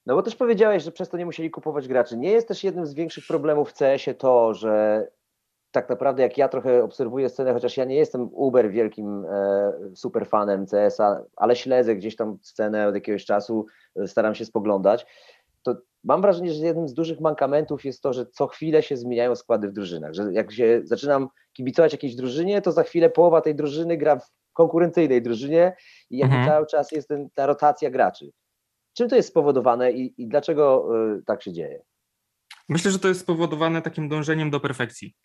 No 0.05 0.15
bo 0.15 0.21
też 0.21 0.35
powiedziałeś, 0.35 0.83
że 0.83 0.91
przez 0.91 1.09
to 1.09 1.17
nie 1.17 1.25
musieli 1.25 1.51
kupować 1.51 1.87
graczy. 1.87 2.17
Nie 2.17 2.31
jest 2.31 2.47
też 2.47 2.63
jednym 2.63 2.85
z 2.85 2.93
większych 2.93 3.27
problemów 3.27 3.69
w 3.69 3.73
CS-ie 3.73 4.15
to, 4.15 4.53
że 4.53 5.07
tak 5.73 5.89
naprawdę 5.89 6.23
jak 6.23 6.37
ja 6.37 6.47
trochę 6.47 6.83
obserwuję 6.83 7.29
scenę, 7.29 7.53
chociaż 7.53 7.77
ja 7.77 7.85
nie 7.85 7.95
jestem 7.95 8.29
uber 8.33 8.71
wielkim 8.71 9.25
e, 9.25 9.73
superfanem 9.95 10.65
CS-a, 10.65 11.23
ale 11.35 11.55
śledzę 11.55 11.95
gdzieś 11.95 12.15
tam 12.15 12.37
scenę 12.41 12.87
od 12.87 12.95
jakiegoś 12.95 13.25
czasu, 13.25 13.65
e, 13.95 14.07
staram 14.07 14.35
się 14.35 14.45
spoglądać, 14.45 15.05
to 15.63 15.75
mam 16.03 16.21
wrażenie, 16.21 16.53
że 16.53 16.65
jednym 16.65 16.87
z 16.87 16.93
dużych 16.93 17.19
mankamentów 17.19 17.85
jest 17.85 18.01
to, 18.01 18.13
że 18.13 18.25
co 18.25 18.47
chwilę 18.47 18.83
się 18.83 18.97
zmieniają 18.97 19.35
składy 19.35 19.67
w 19.67 19.73
drużynach, 19.73 20.13
że 20.13 20.33
jak 20.33 20.51
się 20.51 20.81
zaczynam 20.83 21.29
kibicować 21.53 21.91
jakiejś 21.91 22.15
drużynie, 22.15 22.61
to 22.61 22.71
za 22.71 22.83
chwilę 22.83 23.09
połowa 23.09 23.41
tej 23.41 23.55
drużyny 23.55 23.97
gra 23.97 24.19
w 24.19 24.31
konkurencyjnej 24.53 25.21
drużynie 25.21 25.75
i 26.09 26.17
jakby 26.17 26.35
mhm. 26.35 26.53
cały 26.53 26.67
czas 26.67 26.91
jest 26.91 27.07
ten, 27.07 27.29
ta 27.33 27.45
rotacja 27.45 27.89
graczy. 27.89 28.31
Czym 28.93 29.09
to 29.09 29.15
jest 29.15 29.29
spowodowane 29.29 29.91
i, 29.91 30.21
i 30.21 30.27
dlaczego 30.27 30.89
y, 31.17 31.23
tak 31.25 31.43
się 31.43 31.53
dzieje? 31.53 31.81
Myślę, 32.69 32.91
że 32.91 32.99
to 32.99 33.07
jest 33.07 33.21
spowodowane 33.21 33.81
takim 33.81 34.09
dążeniem 34.09 34.49
do 34.51 34.59
perfekcji, 34.59 35.15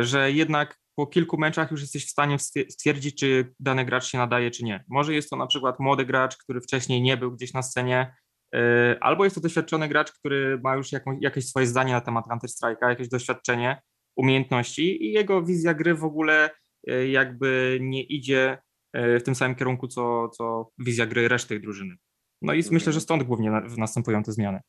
że 0.00 0.32
jednak 0.32 0.78
po 0.96 1.06
kilku 1.06 1.38
meczach 1.38 1.70
już 1.70 1.80
jesteś 1.80 2.06
w 2.06 2.10
stanie 2.10 2.38
stwierdzić, 2.68 3.20
czy 3.20 3.54
dany 3.60 3.84
gracz 3.84 4.04
się 4.04 4.18
nadaje, 4.18 4.50
czy 4.50 4.64
nie. 4.64 4.84
Może 4.88 5.14
jest 5.14 5.30
to 5.30 5.36
na 5.36 5.46
przykład 5.46 5.80
młody 5.80 6.06
gracz, 6.06 6.36
który 6.36 6.60
wcześniej 6.60 7.02
nie 7.02 7.16
był 7.16 7.32
gdzieś 7.32 7.52
na 7.52 7.62
scenie, 7.62 8.14
e, 8.54 8.96
albo 9.00 9.24
jest 9.24 9.36
to 9.36 9.42
doświadczony 9.42 9.88
gracz, 9.88 10.12
który 10.12 10.60
ma 10.64 10.76
już 10.76 10.92
jakąś, 10.92 11.18
jakieś 11.20 11.48
swoje 11.48 11.66
zdanie 11.66 11.92
na 11.92 12.00
temat 12.00 12.26
Counter-Strike'a, 12.26 12.88
jakieś 12.88 13.08
doświadczenie, 13.08 13.82
umiejętności 14.16 15.04
i 15.04 15.12
jego 15.12 15.42
wizja 15.42 15.74
gry 15.74 15.94
w 15.94 16.04
ogóle 16.04 16.50
e, 16.88 17.08
jakby 17.08 17.78
nie 17.80 18.02
idzie 18.02 18.58
w 18.94 19.22
tym 19.24 19.34
samym 19.34 19.56
kierunku, 19.56 19.88
co, 19.88 20.28
co 20.28 20.70
wizja 20.78 21.06
gry 21.06 21.28
reszty 21.28 21.60
drużyny. 21.60 21.94
No 22.42 22.54
i 22.54 22.62
myślę, 22.70 22.92
że 22.92 23.00
stąd 23.00 23.22
głównie 23.22 23.50
następują 23.76 24.22
te 24.22 24.32
zmiany. 24.32 24.60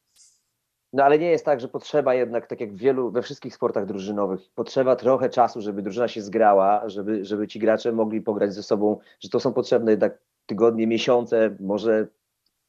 No 0.94 1.04
ale 1.04 1.20
nie 1.20 1.30
jest 1.30 1.46
tak, 1.46 1.60
że 1.60 1.68
potrzeba 1.68 2.14
jednak, 2.14 2.48
tak 2.48 2.62
jak 2.62 2.74
w 2.74 2.78
wielu, 2.78 3.12
we 3.12 3.22
wszystkich 3.22 3.56
sportach 3.56 3.86
drużynowych, 3.86 4.42
potrzeba 4.56 4.96
trochę 4.96 5.30
czasu, 5.30 5.62
żeby 5.62 5.82
drużyna 5.82 6.08
się 6.08 6.22
zgrała, 6.22 6.90
żeby, 6.90 7.26
żeby 7.26 7.48
ci 7.48 7.60
gracze 7.60 7.92
mogli 7.92 8.22
pograć 8.22 8.54
ze 8.54 8.64
sobą, 8.64 9.00
że 9.20 9.30
to 9.30 9.40
są 9.40 9.54
potrzebne 9.54 9.92
jednak 9.92 10.20
tygodnie, 10.46 10.88
miesiące, 10.88 11.56
może 11.60 12.08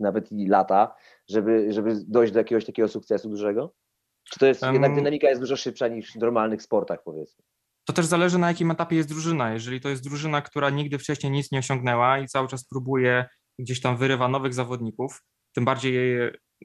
nawet 0.00 0.32
i 0.32 0.46
lata, 0.46 0.94
żeby, 1.28 1.72
żeby 1.72 1.94
dojść 2.06 2.32
do 2.32 2.38
jakiegoś 2.38 2.64
takiego 2.64 2.88
sukcesu 2.88 3.28
dużego? 3.28 3.74
Czy 4.30 4.40
to 4.40 4.46
jest, 4.46 4.62
um, 4.62 4.72
jednak 4.72 4.94
dynamika 4.94 5.28
jest 5.28 5.40
dużo 5.40 5.56
szybsza 5.56 5.88
niż 5.88 6.12
w 6.12 6.16
normalnych 6.16 6.62
sportach, 6.62 7.02
powiedzmy? 7.02 7.44
To 7.84 7.92
też 7.92 8.06
zależy 8.06 8.38
na 8.38 8.48
jakim 8.48 8.70
etapie 8.70 8.96
jest 8.96 9.08
drużyna. 9.08 9.52
Jeżeli 9.52 9.80
to 9.80 9.88
jest 9.88 10.02
drużyna, 10.02 10.42
która 10.42 10.70
nigdy 10.70 10.98
wcześniej 10.98 11.32
nic 11.32 11.52
nie 11.52 11.58
osiągnęła 11.58 12.18
i 12.18 12.26
cały 12.26 12.48
czas 12.48 12.64
próbuje 12.64 13.26
gdzieś 13.58 13.80
tam 13.80 13.96
wyrywa 13.96 14.28
nowych 14.28 14.54
zawodników, 14.54 15.22
tym 15.54 15.64
bardziej 15.64 16.18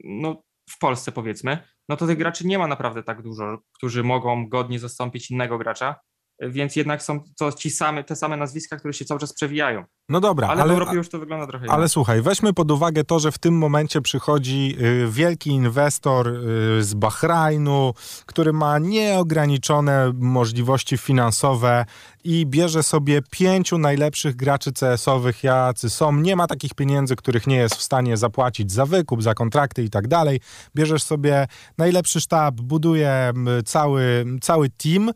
no, 0.04 0.42
w 0.70 0.78
Polsce 0.78 1.12
powiedzmy, 1.12 1.58
no 1.88 1.96
to 1.96 2.06
tych 2.06 2.18
graczy 2.18 2.46
nie 2.46 2.58
ma 2.58 2.66
naprawdę 2.66 3.02
tak 3.02 3.22
dużo, 3.22 3.58
którzy 3.72 4.04
mogą 4.04 4.48
godnie 4.48 4.78
zastąpić 4.78 5.30
innego 5.30 5.58
gracza, 5.58 5.96
więc 6.40 6.76
jednak 6.76 7.02
są 7.02 7.20
to 7.38 7.52
ci 7.52 7.70
same, 7.70 8.04
te 8.04 8.16
same 8.16 8.36
nazwiska, 8.36 8.76
które 8.76 8.94
się 8.94 9.04
cały 9.04 9.20
czas 9.20 9.32
przewijają. 9.32 9.84
No 10.08 10.20
dobra, 10.20 10.48
ale, 10.48 10.62
ale 10.62 10.74
w 10.74 10.76
Europie 10.76 10.96
już 10.96 11.08
to 11.08 11.18
wygląda 11.18 11.46
trochę 11.46 11.64
inaczej. 11.64 11.78
Ale 11.78 11.88
słuchaj, 11.88 12.22
weźmy 12.22 12.52
pod 12.52 12.70
uwagę 12.70 13.04
to, 13.04 13.18
że 13.18 13.32
w 13.32 13.38
tym 13.38 13.58
momencie 13.58 14.00
przychodzi 14.00 14.76
y, 14.80 15.08
wielki 15.10 15.50
inwestor 15.50 16.28
y, 16.28 16.84
z 16.84 16.94
Bahrajnu, 16.94 17.94
który 18.26 18.52
ma 18.52 18.78
nieograniczone 18.78 20.12
możliwości 20.14 20.98
finansowe 20.98 21.84
i 22.24 22.46
bierze 22.46 22.82
sobie 22.82 23.22
pięciu 23.30 23.78
najlepszych 23.78 24.36
graczy 24.36 24.72
CS-owych, 24.72 25.44
jacy 25.44 25.90
są. 25.90 26.16
Nie 26.16 26.36
ma 26.36 26.46
takich 26.46 26.74
pieniędzy, 26.74 27.16
których 27.16 27.46
nie 27.46 27.56
jest 27.56 27.74
w 27.74 27.82
stanie 27.82 28.16
zapłacić 28.16 28.72
za 28.72 28.86
wykup, 28.86 29.22
za 29.22 29.34
kontrakty 29.34 29.82
i 29.82 29.90
tak 29.90 30.08
dalej. 30.08 30.40
Bierzesz 30.74 31.02
sobie 31.02 31.46
najlepszy 31.78 32.20
sztab, 32.20 32.54
buduje 32.54 33.32
cały, 33.64 34.24
cały 34.40 34.70
team 34.70 35.10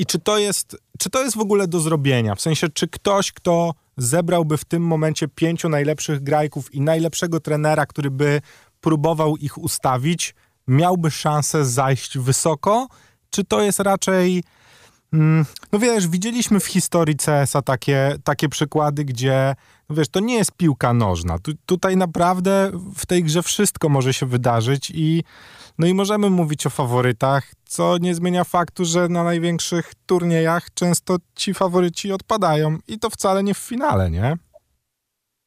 i 0.00 0.06
czy 0.06 0.18
to 0.18 0.38
jest, 0.38 0.76
czy 0.98 1.10
to 1.10 1.22
jest 1.22 1.36
w 1.36 1.40
ogóle 1.40 1.68
do 1.68 1.80
zrobienia? 1.80 2.34
W 2.34 2.40
sensie, 2.40 2.68
czy 2.68 2.88
ktoś, 2.88 3.32
kto 3.32 3.74
zebrałby 3.96 4.56
w 4.56 4.64
tym 4.64 4.82
momencie 4.82 5.28
pięciu 5.28 5.68
najlepszych 5.68 6.22
grajków 6.22 6.74
i 6.74 6.80
najlepszego 6.80 7.40
trenera, 7.40 7.86
który 7.86 8.10
by 8.10 8.40
próbował 8.80 9.36
ich 9.36 9.58
ustawić, 9.58 10.34
miałby 10.66 11.10
szansę 11.10 11.64
zajść 11.64 12.18
wysoko? 12.18 12.88
Czy 13.30 13.44
to 13.44 13.62
jest 13.62 13.80
raczej. 13.80 14.44
Mm, 15.12 15.46
no 15.72 15.78
wiesz, 15.78 16.08
widzieliśmy 16.08 16.60
w 16.60 16.66
historii 16.66 17.16
CS-a 17.16 17.62
takie, 17.62 18.16
takie 18.24 18.48
przykłady, 18.48 19.04
gdzie, 19.04 19.54
no 19.88 19.96
wiesz, 19.96 20.08
to 20.08 20.20
nie 20.20 20.34
jest 20.34 20.52
piłka 20.52 20.92
nożna. 20.92 21.38
Tu, 21.38 21.52
tutaj 21.66 21.96
naprawdę 21.96 22.70
w 22.96 23.06
tej 23.06 23.24
grze 23.24 23.42
wszystko 23.42 23.88
może 23.88 24.14
się 24.14 24.26
wydarzyć 24.26 24.92
i 24.94 25.24
no 25.80 25.86
i 25.86 25.94
możemy 25.94 26.30
mówić 26.30 26.66
o 26.66 26.70
faworytach, 26.70 27.52
co 27.64 27.98
nie 27.98 28.14
zmienia 28.14 28.44
faktu, 28.44 28.84
że 28.84 29.08
na 29.08 29.24
największych 29.24 29.92
turniejach 30.06 30.74
często 30.74 31.16
ci 31.36 31.54
faworyci 31.54 32.12
odpadają 32.12 32.78
i 32.88 32.98
to 32.98 33.10
wcale 33.10 33.42
nie 33.42 33.54
w 33.54 33.58
finale, 33.58 34.10
nie? 34.10 34.36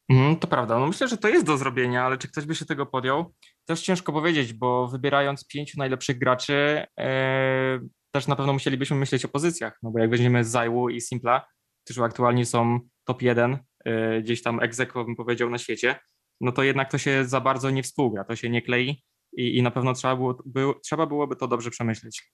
Mm, 0.08 0.36
to 0.36 0.48
prawda. 0.48 0.78
No 0.78 0.86
myślę, 0.86 1.08
że 1.08 1.16
to 1.16 1.28
jest 1.28 1.46
do 1.46 1.56
zrobienia, 1.56 2.04
ale 2.04 2.18
czy 2.18 2.28
ktoś 2.28 2.44
by 2.44 2.54
się 2.54 2.64
tego 2.64 2.86
podjął? 2.86 3.34
Też 3.64 3.82
ciężko 3.82 4.12
powiedzieć, 4.12 4.52
bo 4.52 4.88
wybierając 4.88 5.46
pięciu 5.46 5.78
najlepszych 5.78 6.18
graczy, 6.18 6.86
e, 7.00 7.80
też 8.10 8.26
na 8.26 8.36
pewno 8.36 8.52
musielibyśmy 8.52 8.96
myśleć 8.96 9.24
o 9.24 9.28
pozycjach, 9.28 9.78
no 9.82 9.90
bo 9.90 9.98
jak 9.98 10.10
weźmiemy 10.10 10.44
Zajwu 10.44 10.88
i 10.88 11.00
Simpla, 11.00 11.46
którzy 11.84 12.02
aktualnie 12.02 12.46
są 12.46 12.80
top 13.04 13.22
1, 13.22 13.58
e, 13.84 14.22
gdzieś 14.22 14.42
tam 14.42 14.60
egzekwo 14.62 15.04
bym 15.04 15.16
powiedział 15.16 15.50
na 15.50 15.58
świecie, 15.58 15.98
no 16.40 16.52
to 16.52 16.62
jednak 16.62 16.90
to 16.90 16.98
się 16.98 17.24
za 17.24 17.40
bardzo 17.40 17.70
nie 17.70 17.82
współgra, 17.82 18.24
to 18.24 18.36
się 18.36 18.50
nie 18.50 18.62
klei 18.62 19.02
i, 19.36 19.58
i 19.58 19.62
na 19.62 19.70
pewno 19.70 19.94
trzeba, 19.94 20.16
było, 20.16 20.42
by, 20.46 20.64
trzeba 20.82 21.06
byłoby 21.06 21.36
to 21.36 21.48
dobrze 21.48 21.70
przemyśleć. 21.70 22.32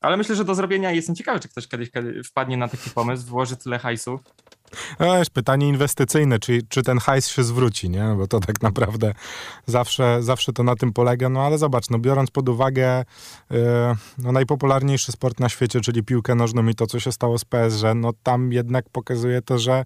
Ale 0.00 0.16
myślę, 0.16 0.34
że 0.36 0.44
do 0.44 0.54
zrobienia 0.54 0.92
jestem 0.92 1.14
ciekawy, 1.14 1.40
czy 1.40 1.48
ktoś 1.48 1.68
kiedyś 1.68 1.90
wpadnie 2.26 2.56
na 2.56 2.68
taki 2.68 2.90
pomysł, 2.90 3.26
włoży 3.26 3.56
tyle 3.56 3.78
hajsu 3.78 4.20
no 5.00 5.06
pytanie 5.32 5.68
inwestycyjne, 5.68 6.38
czy, 6.38 6.62
czy 6.68 6.82
ten 6.82 6.98
hajs 6.98 7.28
się 7.28 7.44
zwróci, 7.44 7.90
nie? 7.90 8.14
Bo 8.16 8.26
to 8.26 8.40
tak 8.40 8.62
naprawdę 8.62 9.14
zawsze, 9.66 10.22
zawsze 10.22 10.52
to 10.52 10.62
na 10.62 10.76
tym 10.76 10.92
polega. 10.92 11.28
No 11.28 11.42
ale 11.42 11.58
zobacz, 11.58 11.90
no 11.90 11.98
biorąc 11.98 12.30
pod 12.30 12.48
uwagę 12.48 13.04
yy, 13.50 13.58
no, 14.18 14.32
najpopularniejszy 14.32 15.12
sport 15.12 15.40
na 15.40 15.48
świecie, 15.48 15.80
czyli 15.80 16.02
piłkę 16.02 16.34
nożną 16.34 16.66
i 16.66 16.74
to, 16.74 16.86
co 16.86 17.00
się 17.00 17.12
stało 17.12 17.38
z 17.38 17.44
PSG, 17.44 17.82
no 17.94 18.10
tam 18.22 18.52
jednak 18.52 18.90
pokazuje 18.90 19.42
to, 19.42 19.58
że, 19.58 19.84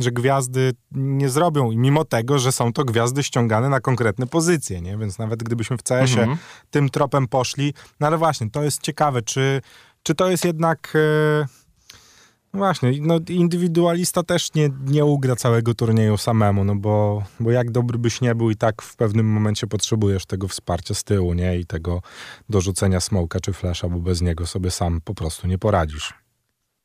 że 0.00 0.12
gwiazdy 0.12 0.72
nie 0.92 1.28
zrobią 1.28 1.70
i 1.70 1.76
mimo 1.76 2.04
tego, 2.04 2.38
że 2.38 2.52
są 2.52 2.72
to 2.72 2.84
gwiazdy 2.84 3.22
ściągane 3.22 3.68
na 3.68 3.80
konkretne 3.80 4.26
pozycje, 4.26 4.80
nie? 4.80 4.98
Więc 4.98 5.18
nawet 5.18 5.42
gdybyśmy 5.42 5.76
w 5.76 5.82
CS-ie 5.82 6.22
mhm. 6.22 6.38
tym 6.70 6.90
tropem 6.90 7.28
poszli, 7.28 7.74
no 8.00 8.06
ale 8.06 8.18
właśnie, 8.18 8.50
to 8.50 8.62
jest 8.62 8.82
ciekawe, 8.82 9.22
czy, 9.22 9.60
czy 10.02 10.14
to 10.14 10.30
jest 10.30 10.44
jednak... 10.44 10.92
Yy, 10.94 11.63
właśnie, 12.54 12.92
no 13.00 13.20
indywidualista 13.28 14.22
też 14.22 14.54
nie, 14.54 14.70
nie 14.86 15.04
ugra 15.04 15.36
całego 15.36 15.74
turnieju 15.74 16.16
samemu, 16.16 16.64
no 16.64 16.76
bo, 16.76 17.22
bo 17.40 17.50
jak 17.50 17.70
dobry 17.70 17.98
byś 17.98 18.20
nie 18.20 18.34
był 18.34 18.50
i 18.50 18.56
tak 18.56 18.82
w 18.82 18.96
pewnym 18.96 19.26
momencie 19.26 19.66
potrzebujesz 19.66 20.26
tego 20.26 20.48
wsparcia 20.48 20.94
z 20.94 21.04
tyłu, 21.04 21.34
nie? 21.34 21.58
I 21.58 21.66
tego 21.66 22.02
dorzucenia 22.48 23.00
smoka 23.00 23.40
czy 23.40 23.52
flesza, 23.52 23.88
bo 23.88 23.98
bez 23.98 24.22
niego 24.22 24.46
sobie 24.46 24.70
sam 24.70 25.00
po 25.00 25.14
prostu 25.14 25.46
nie 25.46 25.58
poradzisz. 25.58 26.14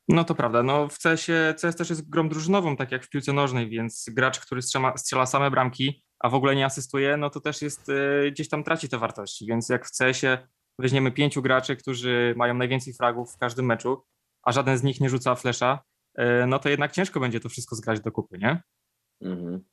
No 0.08 0.24
to 0.24 0.36
prawda, 0.36 0.64
no 0.64 0.88
w 0.88 1.00
CS-ie, 1.00 1.54
CS 1.62 1.76
też 1.76 1.90
jest 1.90 2.10
grą 2.10 2.30
drużynową, 2.30 2.76
tak 2.76 2.92
jak 2.92 3.06
w 3.06 3.10
piłce 3.10 3.34
nożnej, 3.34 3.70
więc 3.70 4.06
gracz, 4.12 4.40
który 4.40 4.62
strzela, 4.62 4.98
strzela 4.98 5.26
same 5.26 5.52
bramki, 5.52 6.04
a 6.20 6.30
w 6.30 6.34
ogóle 6.34 6.56
nie 6.56 6.66
asystuje, 6.66 7.18
no 7.18 7.30
to 7.30 7.40
też 7.40 7.62
jest, 7.62 7.90
y, 7.90 8.32
gdzieś 8.32 8.50
tam 8.50 8.64
traci 8.64 8.90
te 8.90 8.98
wartości, 8.98 9.46
więc 9.46 9.70
jak 9.70 9.86
w 9.86 9.98
CS-ie 9.98 10.48
weźmiemy 10.80 11.12
pięciu 11.12 11.42
graczy, 11.42 11.76
którzy 11.76 12.34
mają 12.38 12.54
najwięcej 12.54 12.94
fragów 12.94 13.34
w 13.34 13.38
każdym 13.38 13.66
meczu, 13.66 14.04
a 14.50 14.52
żaden 14.52 14.78
z 14.78 14.84
nich 14.84 15.02
nie 15.02 15.10
rzuca 15.10 15.36
flesza, 15.36 15.80
e, 16.16 16.46
no 16.48 16.60
to 16.60 16.70
jednak 16.70 16.92
ciężko 16.92 17.20
będzie 17.20 17.40
to 17.40 17.50
wszystko 17.50 17.76
zgrać 17.76 18.02
do 18.02 18.12
kupy, 18.12 18.38
nie? 18.38 18.62
Mhm. 19.22 19.64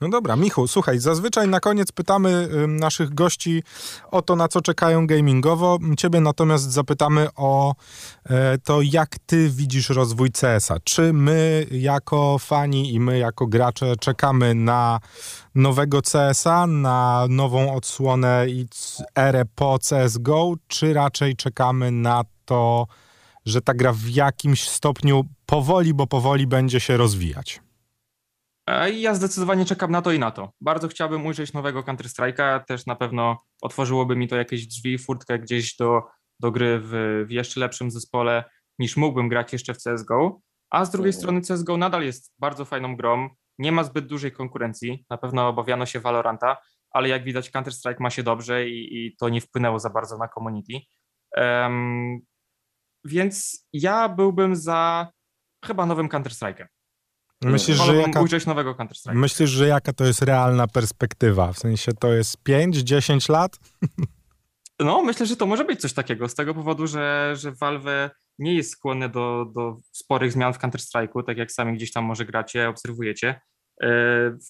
No 0.00 0.08
dobra, 0.08 0.36
Michu, 0.36 0.68
słuchaj, 0.68 0.98
zazwyczaj 0.98 1.48
na 1.48 1.60
koniec 1.60 1.92
pytamy 1.92 2.48
naszych 2.68 3.14
gości 3.14 3.62
o 4.10 4.22
to, 4.22 4.36
na 4.36 4.48
co 4.48 4.60
czekają 4.60 5.06
gamingowo. 5.06 5.78
Ciebie 5.98 6.20
natomiast 6.20 6.72
zapytamy 6.72 7.28
o 7.36 7.74
e, 8.24 8.58
to, 8.58 8.82
jak 8.82 9.18
ty 9.26 9.48
widzisz 9.48 9.88
rozwój 9.88 10.30
CS-a. 10.30 10.76
Czy 10.84 11.12
my 11.12 11.66
jako 11.70 12.38
fani 12.38 12.94
i 12.94 13.00
my 13.00 13.18
jako 13.18 13.46
gracze 13.46 13.96
czekamy 13.96 14.54
na 14.54 15.00
nowego 15.54 16.02
CS-a, 16.02 16.66
na 16.66 17.26
nową 17.28 17.74
odsłonę 17.74 18.46
i 18.48 18.66
erę 19.18 19.42
po 19.54 19.78
CSGO, 19.78 20.54
czy 20.68 20.94
raczej 20.94 21.36
czekamy 21.36 21.90
na 21.90 22.24
to, 22.44 22.86
że 23.46 23.62
ta 23.62 23.74
gra 23.74 23.92
w 23.92 24.08
jakimś 24.08 24.68
stopniu 24.68 25.24
powoli, 25.46 25.94
bo 25.94 26.06
powoli 26.06 26.46
będzie 26.46 26.80
się 26.80 26.96
rozwijać. 26.96 27.60
Ja 28.94 29.14
zdecydowanie 29.14 29.64
czekam 29.64 29.90
na 29.90 30.02
to 30.02 30.12
i 30.12 30.18
na 30.18 30.30
to. 30.30 30.52
Bardzo 30.60 30.88
chciałbym 30.88 31.26
ujrzeć 31.26 31.52
nowego 31.52 31.82
Counter-Strike'a, 31.82 32.64
też 32.64 32.86
na 32.86 32.96
pewno 32.96 33.42
otworzyłoby 33.62 34.16
mi 34.16 34.28
to 34.28 34.36
jakieś 34.36 34.66
drzwi, 34.66 34.98
furtkę 34.98 35.38
gdzieś 35.38 35.76
do, 35.76 36.02
do 36.40 36.50
gry 36.50 36.80
w, 36.82 37.24
w 37.28 37.30
jeszcze 37.30 37.60
lepszym 37.60 37.90
zespole 37.90 38.44
niż 38.78 38.96
mógłbym 38.96 39.28
grać 39.28 39.52
jeszcze 39.52 39.74
w 39.74 39.78
CSGO. 39.82 40.40
A 40.70 40.84
z 40.84 40.90
drugiej 40.90 41.12
mhm. 41.14 41.20
strony 41.20 41.40
CSGO 41.40 41.76
nadal 41.76 42.04
jest 42.04 42.34
bardzo 42.38 42.64
fajną 42.64 42.96
grą, 42.96 43.28
nie 43.58 43.72
ma 43.72 43.84
zbyt 43.84 44.06
dużej 44.06 44.32
konkurencji, 44.32 45.04
na 45.10 45.18
pewno 45.18 45.48
obawiano 45.48 45.86
się 45.86 46.00
Valoranta, 46.00 46.56
ale 46.90 47.08
jak 47.08 47.24
widać 47.24 47.50
Counter-Strike 47.50 48.00
ma 48.00 48.10
się 48.10 48.22
dobrze 48.22 48.68
i, 48.68 49.06
i 49.06 49.16
to 49.16 49.28
nie 49.28 49.40
wpłynęło 49.40 49.78
za 49.78 49.90
bardzo 49.90 50.18
na 50.18 50.28
community. 50.28 50.72
Um, 51.36 52.20
więc 53.04 53.66
ja 53.72 54.08
byłbym 54.08 54.56
za 54.56 55.10
chyba 55.64 55.86
nowym 55.86 56.08
Counter-Strike'em. 56.08 56.66
Myślisz, 57.44 57.76
że 57.76 57.96
jaka, 57.96 58.20
nowego 58.46 58.74
Counter-Strike'a. 58.74 59.14
myślisz, 59.14 59.50
że 59.50 59.68
jaka 59.68 59.92
to 59.92 60.04
jest 60.04 60.22
realna 60.22 60.66
perspektywa? 60.66 61.52
W 61.52 61.58
sensie 61.58 61.92
to 61.92 62.12
jest 62.12 62.36
5-10 62.48 63.30
lat? 63.30 63.58
No, 64.80 65.02
myślę, 65.02 65.26
że 65.26 65.36
to 65.36 65.46
może 65.46 65.64
być 65.64 65.80
coś 65.80 65.92
takiego, 65.92 66.28
z 66.28 66.34
tego 66.34 66.54
powodu, 66.54 66.86
że, 66.86 67.34
że 67.36 67.52
Valve 67.52 68.10
nie 68.38 68.54
jest 68.54 68.70
skłonne 68.70 69.08
do, 69.08 69.46
do 69.54 69.76
sporych 69.92 70.32
zmian 70.32 70.52
w 70.52 70.58
Counter-Strike'u, 70.58 71.24
tak 71.24 71.36
jak 71.38 71.52
sami 71.52 71.74
gdzieś 71.74 71.92
tam 71.92 72.04
może 72.04 72.24
gracie, 72.24 72.68
obserwujecie. 72.68 73.40
E, 73.82 73.88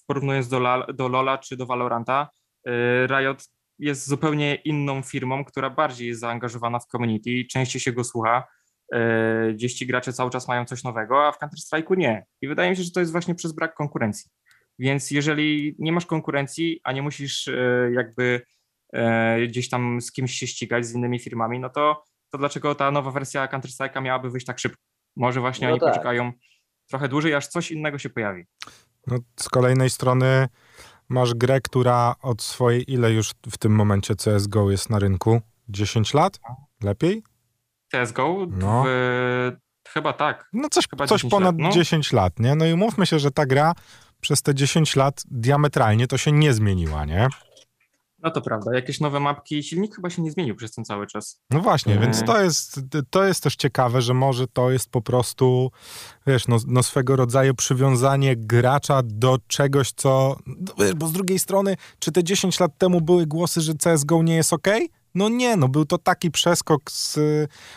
Porównując 0.07 0.47
do, 0.47 0.59
do 0.93 1.09
LoL'a 1.09 1.39
czy 1.39 1.57
do 1.57 1.65
Valoranta, 1.65 2.29
e, 2.67 3.07
Riot 3.07 3.43
jest 3.79 4.07
zupełnie 4.07 4.55
inną 4.55 5.01
firmą, 5.01 5.45
która 5.45 5.69
bardziej 5.69 6.07
jest 6.07 6.21
zaangażowana 6.21 6.79
w 6.79 6.85
community, 6.85 7.45
częściej 7.51 7.81
się 7.81 7.91
go 7.91 8.03
słucha. 8.03 8.43
E, 8.93 9.53
Gdzieś 9.53 9.73
ci 9.73 9.87
gracze 9.87 10.13
cały 10.13 10.29
czas 10.31 10.47
mają 10.47 10.65
coś 10.65 10.83
nowego, 10.83 11.27
a 11.27 11.31
w 11.31 11.39
Counter-Strike'u 11.39 11.97
nie. 11.97 12.25
I 12.41 12.47
wydaje 12.47 12.69
mi 12.69 12.77
się, 12.77 12.83
że 12.83 12.91
to 12.91 12.99
jest 12.99 13.11
właśnie 13.11 13.35
przez 13.35 13.51
brak 13.51 13.75
konkurencji. 13.75 14.31
Więc 14.79 15.11
jeżeli 15.11 15.75
nie 15.79 15.91
masz 15.91 16.05
konkurencji, 16.05 16.79
a 16.83 16.91
nie 16.91 17.01
musisz 17.01 17.47
e, 17.47 17.89
jakby 17.93 18.41
e, 18.93 19.47
gdzieś 19.47 19.69
tam 19.69 20.01
z 20.01 20.11
kimś 20.11 20.33
się 20.33 20.47
ścigać, 20.47 20.85
z 20.85 20.93
innymi 20.95 21.19
firmami, 21.19 21.59
no 21.59 21.69
to, 21.69 22.03
to 22.29 22.37
dlaczego 22.37 22.75
ta 22.75 22.91
nowa 22.91 23.11
wersja 23.11 23.47
Counter-Strike'a 23.47 24.01
miałaby 24.01 24.29
wyjść 24.29 24.45
tak 24.47 24.59
szybko? 24.59 24.81
Może 25.15 25.39
właśnie 25.39 25.67
No 25.67 25.73
oni 25.73 25.79
tak. 25.79 25.89
poczekają 25.89 26.31
trochę 26.89 27.07
dłużej, 27.07 27.33
aż 27.33 27.47
coś 27.47 27.71
innego 27.71 27.97
się 27.97 28.09
pojawi. 28.09 28.43
No, 29.07 29.17
z 29.39 29.49
kolejnej 29.49 29.89
strony 29.89 30.47
masz 31.13 31.33
grę, 31.33 31.61
która 31.61 32.15
od 32.21 32.41
swojej, 32.41 32.91
ile 32.91 33.11
już 33.11 33.31
w 33.51 33.57
tym 33.57 33.75
momencie 33.75 34.15
CSGO 34.15 34.71
jest 34.71 34.89
na 34.89 34.99
rynku? 34.99 35.41
10 35.69 36.13
lat? 36.13 36.39
Lepiej? 36.83 37.23
CSGO? 37.91 38.47
No. 38.49 38.83
W, 38.85 39.51
chyba 39.87 40.13
tak. 40.13 40.49
No 40.53 40.69
coś, 40.69 40.87
Chyba 40.89 41.07
coś 41.07 41.21
10 41.21 41.31
ponad 41.31 41.59
lat, 41.59 41.67
no. 41.67 41.69
10 41.69 42.13
lat, 42.13 42.39
nie? 42.39 42.55
No 42.55 42.65
i 42.65 42.73
umówmy 42.73 43.05
się, 43.05 43.19
że 43.19 43.31
ta 43.31 43.45
gra 43.45 43.73
przez 44.21 44.41
te 44.41 44.55
10 44.55 44.95
lat 44.95 45.23
diametralnie 45.31 46.07
to 46.07 46.17
się 46.17 46.31
nie 46.31 46.53
zmieniła, 46.53 47.05
nie? 47.05 47.27
No 48.23 48.31
to 48.31 48.41
prawda. 48.41 48.75
Jakieś 48.75 48.99
nowe 48.99 49.19
mapki, 49.19 49.63
silnik 49.63 49.95
chyba 49.95 50.09
się 50.09 50.21
nie 50.21 50.31
zmienił 50.31 50.55
przez 50.55 50.71
ten 50.71 50.85
cały 50.85 51.07
czas. 51.07 51.41
No 51.49 51.59
właśnie, 51.59 51.93
Mhm. 51.93 52.11
więc 52.11 52.25
to 52.25 52.41
jest, 52.41 52.79
to 53.09 53.25
jest 53.25 53.43
też 53.43 53.55
ciekawe, 53.55 54.01
że 54.01 54.13
może 54.13 54.47
to 54.47 54.71
jest 54.71 54.89
po 54.89 55.01
prostu, 55.01 55.71
wiesz, 56.27 56.47
no, 56.47 56.57
no 56.67 56.83
swego 56.83 57.15
rodzaju 57.15 57.55
przywiązanie 57.55 58.35
gracza 58.37 59.01
do 59.03 59.37
czegoś, 59.47 59.91
co, 59.91 60.37
no 60.47 60.73
wiesz, 60.85 60.93
bo 60.93 61.07
z 61.07 61.11
drugiej 61.11 61.39
strony, 61.39 61.75
czy 61.99 62.11
te 62.11 62.23
10 62.23 62.59
lat 62.59 62.77
temu 62.77 63.01
były 63.01 63.25
głosy, 63.25 63.61
że 63.61 63.73
CSGO 63.73 64.23
nie 64.23 64.35
jest 64.35 64.53
ok? 64.53 64.67
No 65.15 65.29
nie, 65.29 65.57
no 65.57 65.67
był 65.67 65.85
to 65.85 65.97
taki 65.97 66.31
przeskok 66.31 66.91
z, 66.91 67.13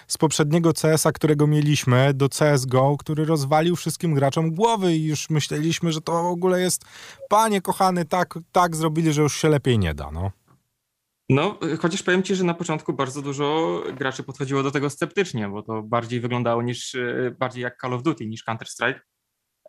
z 0.07 0.19
poprzedniego 0.19 0.73
CS-a, 0.73 1.13
którego 1.13 1.47
mieliśmy, 1.47 2.15
do 2.15 2.29
CSGO, 2.29 2.97
który 2.99 3.25
rozwalił 3.25 3.77
wszystkim 3.77 4.15
graczom 4.15 4.55
głowy 4.55 4.97
i 4.97 5.05
już 5.05 5.31
myśleliśmy, 5.31 5.93
że 5.93 6.01
to 6.01 6.23
w 6.23 6.27
ogóle 6.27 6.61
jest, 6.61 6.85
panie 7.29 7.61
kochany, 7.61 8.05
tak, 8.05 8.39
tak 8.53 8.77
zrobili, 8.77 9.13
że 9.13 9.23
już 9.23 9.37
się 9.41 9.49
lepiej 9.49 9.79
nie 9.79 9.95
da, 9.95 10.11
no. 10.11 10.31
No, 11.29 11.59
chociaż 11.81 12.03
powiem 12.03 12.23
ci, 12.23 12.35
że 12.35 12.45
na 12.45 12.55
początku 12.55 12.93
bardzo 12.93 13.23
dużo 13.23 13.83
graczy 13.95 14.23
podchodziło 14.23 14.63
do 14.63 14.71
tego 14.71 14.91
sceptycznie, 14.91 15.49
bo 15.49 15.63
to 15.63 15.83
bardziej 15.83 16.21
wyglądało 16.21 16.63
niż, 16.63 16.95
e, 16.95 17.35
bardziej 17.39 17.63
jak 17.63 17.81
Call 17.81 17.95
of 17.95 18.03
Duty 18.03 18.27
niż 18.27 18.45
Counter-Strike. 18.45 19.01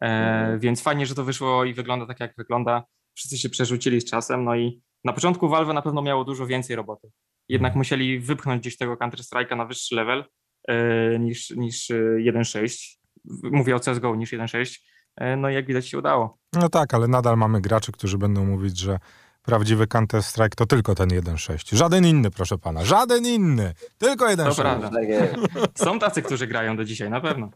E, 0.01 0.57
więc 0.59 0.81
fajnie, 0.81 1.05
że 1.05 1.15
to 1.15 1.23
wyszło 1.23 1.65
i 1.65 1.73
wygląda 1.73 2.05
tak, 2.05 2.19
jak 2.19 2.33
wygląda. 2.37 2.83
Wszyscy 3.13 3.37
się 3.37 3.49
przerzucili 3.49 4.01
z 4.01 4.05
czasem, 4.05 4.43
no 4.43 4.55
i 4.55 4.81
na 5.03 5.13
początku 5.13 5.49
Valve 5.49 5.73
na 5.73 5.81
pewno 5.81 6.01
miało 6.01 6.23
dużo 6.23 6.47
więcej 6.47 6.75
roboty. 6.75 7.11
Jednak 7.49 7.75
musieli 7.75 8.19
wypchnąć 8.19 8.61
gdzieś 8.61 8.77
tego 8.77 8.95
Counter-Strike'a 8.95 9.57
na 9.57 9.65
wyższy 9.65 9.95
level 9.95 10.25
e, 10.67 11.19
niż, 11.19 11.49
niż 11.49 11.91
e, 11.91 11.93
1.6. 12.17 12.97
Mówię 13.43 13.75
o 13.75 13.79
CSGO 13.79 14.15
niż 14.15 14.31
1.6. 14.33 14.79
E, 15.17 15.35
no 15.37 15.49
i 15.49 15.53
jak 15.53 15.65
widać 15.65 15.87
się 15.87 15.97
udało. 15.97 16.37
No 16.53 16.69
tak, 16.69 16.93
ale 16.93 17.07
nadal 17.07 17.37
mamy 17.37 17.61
graczy, 17.61 17.91
którzy 17.91 18.17
będą 18.17 18.45
mówić, 18.45 18.79
że 18.79 18.99
prawdziwy 19.43 19.85
Counter-Strike 19.87 20.55
to 20.55 20.65
tylko 20.65 20.95
ten 20.95 21.09
1.6. 21.09 21.75
Żaden 21.75 22.05
inny, 22.05 22.31
proszę 22.31 22.57
pana. 22.57 22.85
Żaden 22.85 23.25
inny. 23.25 23.73
Tylko 23.97 24.25
1.6. 24.25 24.55
prawda. 24.61 24.89
Tak 24.89 25.09
jest. 25.09 25.33
Są 25.75 25.99
tacy, 25.99 26.21
którzy 26.21 26.47
grają 26.47 26.77
do 26.77 26.85
dzisiaj, 26.85 27.09
na 27.09 27.21
pewno. 27.21 27.49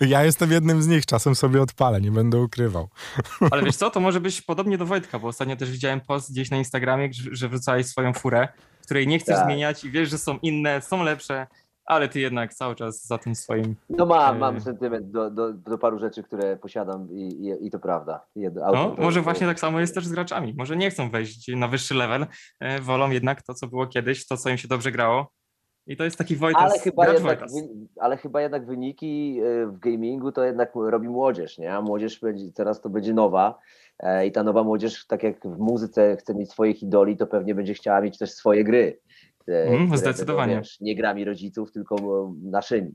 Ja 0.00 0.24
jestem 0.24 0.52
jednym 0.52 0.82
z 0.82 0.86
nich, 0.86 1.06
czasem 1.06 1.34
sobie 1.34 1.62
odpalę, 1.62 2.00
nie 2.00 2.10
będę 2.10 2.38
ukrywał. 2.38 2.88
Ale 3.50 3.62
wiesz 3.62 3.76
co, 3.76 3.90
to 3.90 4.00
może 4.00 4.20
być 4.20 4.42
podobnie 4.42 4.78
do 4.78 4.86
Wojtka, 4.86 5.18
bo 5.18 5.28
ostatnio 5.28 5.56
też 5.56 5.70
widziałem 5.70 6.00
post 6.00 6.32
gdzieś 6.32 6.50
na 6.50 6.56
Instagramie, 6.56 7.08
że- 7.12 7.30
że 7.32 7.48
wrzucałeś 7.48 7.86
swoją 7.86 8.12
furę, 8.12 8.48
której 8.82 9.06
nie 9.06 9.18
chcesz 9.18 9.36
Tak. 9.36 9.44
zmieniać 9.46 9.84
i 9.84 9.90
wiesz, 9.90 10.10
że 10.10 10.18
są 10.18 10.38
inne, 10.42 10.80
są 10.82 11.02
lepsze, 11.02 11.46
ale 11.84 12.08
ty 12.08 12.20
jednak 12.20 12.54
cały 12.54 12.74
czas 12.74 13.06
za 13.06 13.18
tym 13.18 13.34
swoim. 13.34 13.76
No 13.88 14.06
mam, 14.06 14.38
mam 14.38 14.60
sentyment 14.60 15.10
do, 15.10 15.30
do, 15.30 15.52
do 15.52 15.78
paru 15.78 15.98
rzeczy, 15.98 16.22
które 16.22 16.56
posiadam 16.56 17.08
i, 17.10 17.20
i, 17.22 17.66
i 17.66 17.70
to 17.70 17.78
prawda. 17.78 18.26
Jedno, 18.36 18.72
No, 18.72 18.90
to- 18.90 19.02
może 19.02 19.20
to- 19.20 19.24
właśnie 19.24 19.46
tak 19.46 19.60
samo 19.60 19.80
jest 19.80 19.94
też 19.94 20.06
z 20.06 20.12
graczami. 20.12 20.54
Może 20.58 20.76
nie 20.76 20.90
chcą 20.90 21.10
wejść 21.10 21.48
na 21.56 21.68
wyższy 21.68 21.94
level, 21.94 22.26
e, 22.60 22.80
wolą 22.80 23.10
jednak 23.10 23.42
to, 23.42 23.54
co 23.54 23.66
było 23.66 23.86
kiedyś, 23.86 24.26
to, 24.26 24.36
co 24.36 24.50
im 24.50 24.56
się 24.58 24.68
dobrze 24.68 24.92
grało. 24.92 25.32
I 25.86 25.96
to 25.96 26.04
jest 26.04 26.16
taki 26.18 26.36
Wojtas, 26.36 26.62
Ale 26.62 26.78
chyba, 26.78 27.04
gracz 27.04 27.14
jednak, 27.16 27.38
Wojtas. 27.40 27.52
ale 28.00 28.16
chyba 28.16 28.40
jednak 28.42 28.66
wyniki 28.66 29.40
y, 29.42 29.66
w 29.66 29.78
gamingu 29.78 30.32
to 30.32 30.44
jednak 30.44 30.72
robi 30.74 31.08
młodzież, 31.08 31.58
nie? 31.58 31.74
A 31.74 31.80
młodzież 31.80 32.20
będzie, 32.20 32.52
teraz 32.52 32.80
to 32.80 32.88
będzie 32.90 33.14
nowa 33.14 33.48
e, 33.50 33.58
i 34.26 34.32
ta 34.32 34.42
nowa 34.42 34.62
młodzież, 34.64 35.06
tak 35.06 35.22
jak 35.22 35.40
w 35.44 35.58
muzyce 35.58 36.16
chce 36.16 36.34
mieć 36.34 36.50
swoich 36.50 36.82
idoli, 36.82 37.16
to 37.16 37.26
pewnie 37.26 37.54
będzie 37.54 37.74
chciała 37.74 38.00
mieć 38.00 38.18
też 38.18 38.32
swoje 38.32 38.64
gry. 38.64 39.00
e, 39.48 39.62
Mm, 39.68 39.96
zdecydowanie. 39.96 40.54
Będą, 40.54 40.62
wiesz, 40.68 40.80
nie 40.80 40.96
grami 40.96 41.24
rodziców, 41.24 41.72
tylko 41.72 41.96
e, 41.96 42.34
naszymi. 42.42 42.90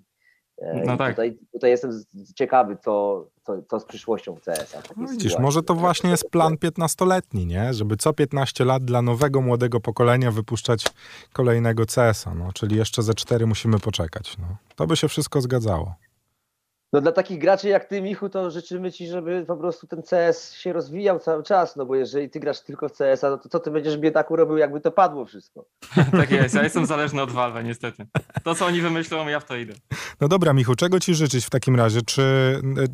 E, 0.61 0.83
No 0.85 0.97
tak. 0.97 1.09
Tutaj, 1.11 1.37
tutaj 1.53 1.69
jestem 1.69 1.91
ciekawy, 2.35 2.77
co, 2.83 3.25
co, 3.43 3.61
co 3.69 3.79
z 3.79 3.85
przyszłością 3.85 4.35
CS-a. 4.45 4.77
No 4.97 5.07
widzisz, 5.07 5.21
sytuacji. 5.23 5.41
może 5.41 5.63
to 5.63 5.75
właśnie 5.75 6.09
jest 6.09 6.29
plan 6.29 6.55
15-letni, 6.55 7.45
nie? 7.45 7.73
Żeby 7.73 7.97
co 7.97 8.13
15 8.13 8.65
lat 8.65 8.83
dla 8.83 9.01
nowego, 9.01 9.41
młodego 9.41 9.79
pokolenia 9.79 10.31
wypuszczać 10.31 10.85
kolejnego 11.33 11.85
CS-a, 11.85 12.33
no. 12.35 12.53
Czyli 12.53 12.75
jeszcze 12.77 13.03
ze 13.03 13.13
4 13.13 13.45
musimy 13.45 13.79
poczekać, 13.79 14.37
no. 14.37 14.45
To 14.75 14.87
by 14.87 14.95
się 14.95 15.07
wszystko 15.07 15.41
zgadzało. 15.41 15.95
No 16.95 17.01
dla 17.01 17.11
takich 17.11 17.39
graczy 17.39 17.69
jak 17.69 17.85
ty, 17.85 18.01
Michu, 18.01 18.29
to 18.29 18.51
życzymy 18.51 18.91
ci, 18.91 19.07
żeby 19.07 19.45
po 19.47 19.57
prostu 19.57 19.87
ten 19.87 20.03
CS 20.03 20.53
się 20.53 20.73
rozwijał 20.73 21.19
cały 21.19 21.43
czas, 21.43 21.75
no 21.75 21.85
bo 21.85 21.95
jeżeli 21.95 22.29
ty 22.29 22.39
grasz 22.39 22.61
tylko 22.61 22.89
w 22.89 22.97
CS-a, 22.97 23.29
no 23.29 23.37
to 23.37 23.49
co 23.49 23.59
ty 23.59 23.71
będziesz 23.71 23.97
biedaku 23.97 24.35
robił, 24.35 24.57
jakby 24.57 24.81
to 24.81 24.91
padło 24.91 25.25
wszystko? 25.25 25.65
tak 26.19 26.31
jest, 26.31 26.55
ja 26.55 26.63
jestem 26.63 26.85
zależny 26.85 27.21
od 27.21 27.31
Valve, 27.31 27.63
niestety. 27.63 28.07
To, 28.43 28.55
co 28.55 28.65
oni 28.65 28.81
wymyślą, 28.81 29.27
ja 29.27 29.39
w 29.39 29.45
to 29.45 29.55
idę. 29.55 29.73
No 30.21 30.27
dobra, 30.27 30.53
Michu, 30.53 30.75
czego 30.75 30.99
ci 30.99 31.15
życzyć 31.15 31.45
w 31.45 31.49
takim 31.49 31.75
razie? 31.75 32.01
Czy 32.01 32.23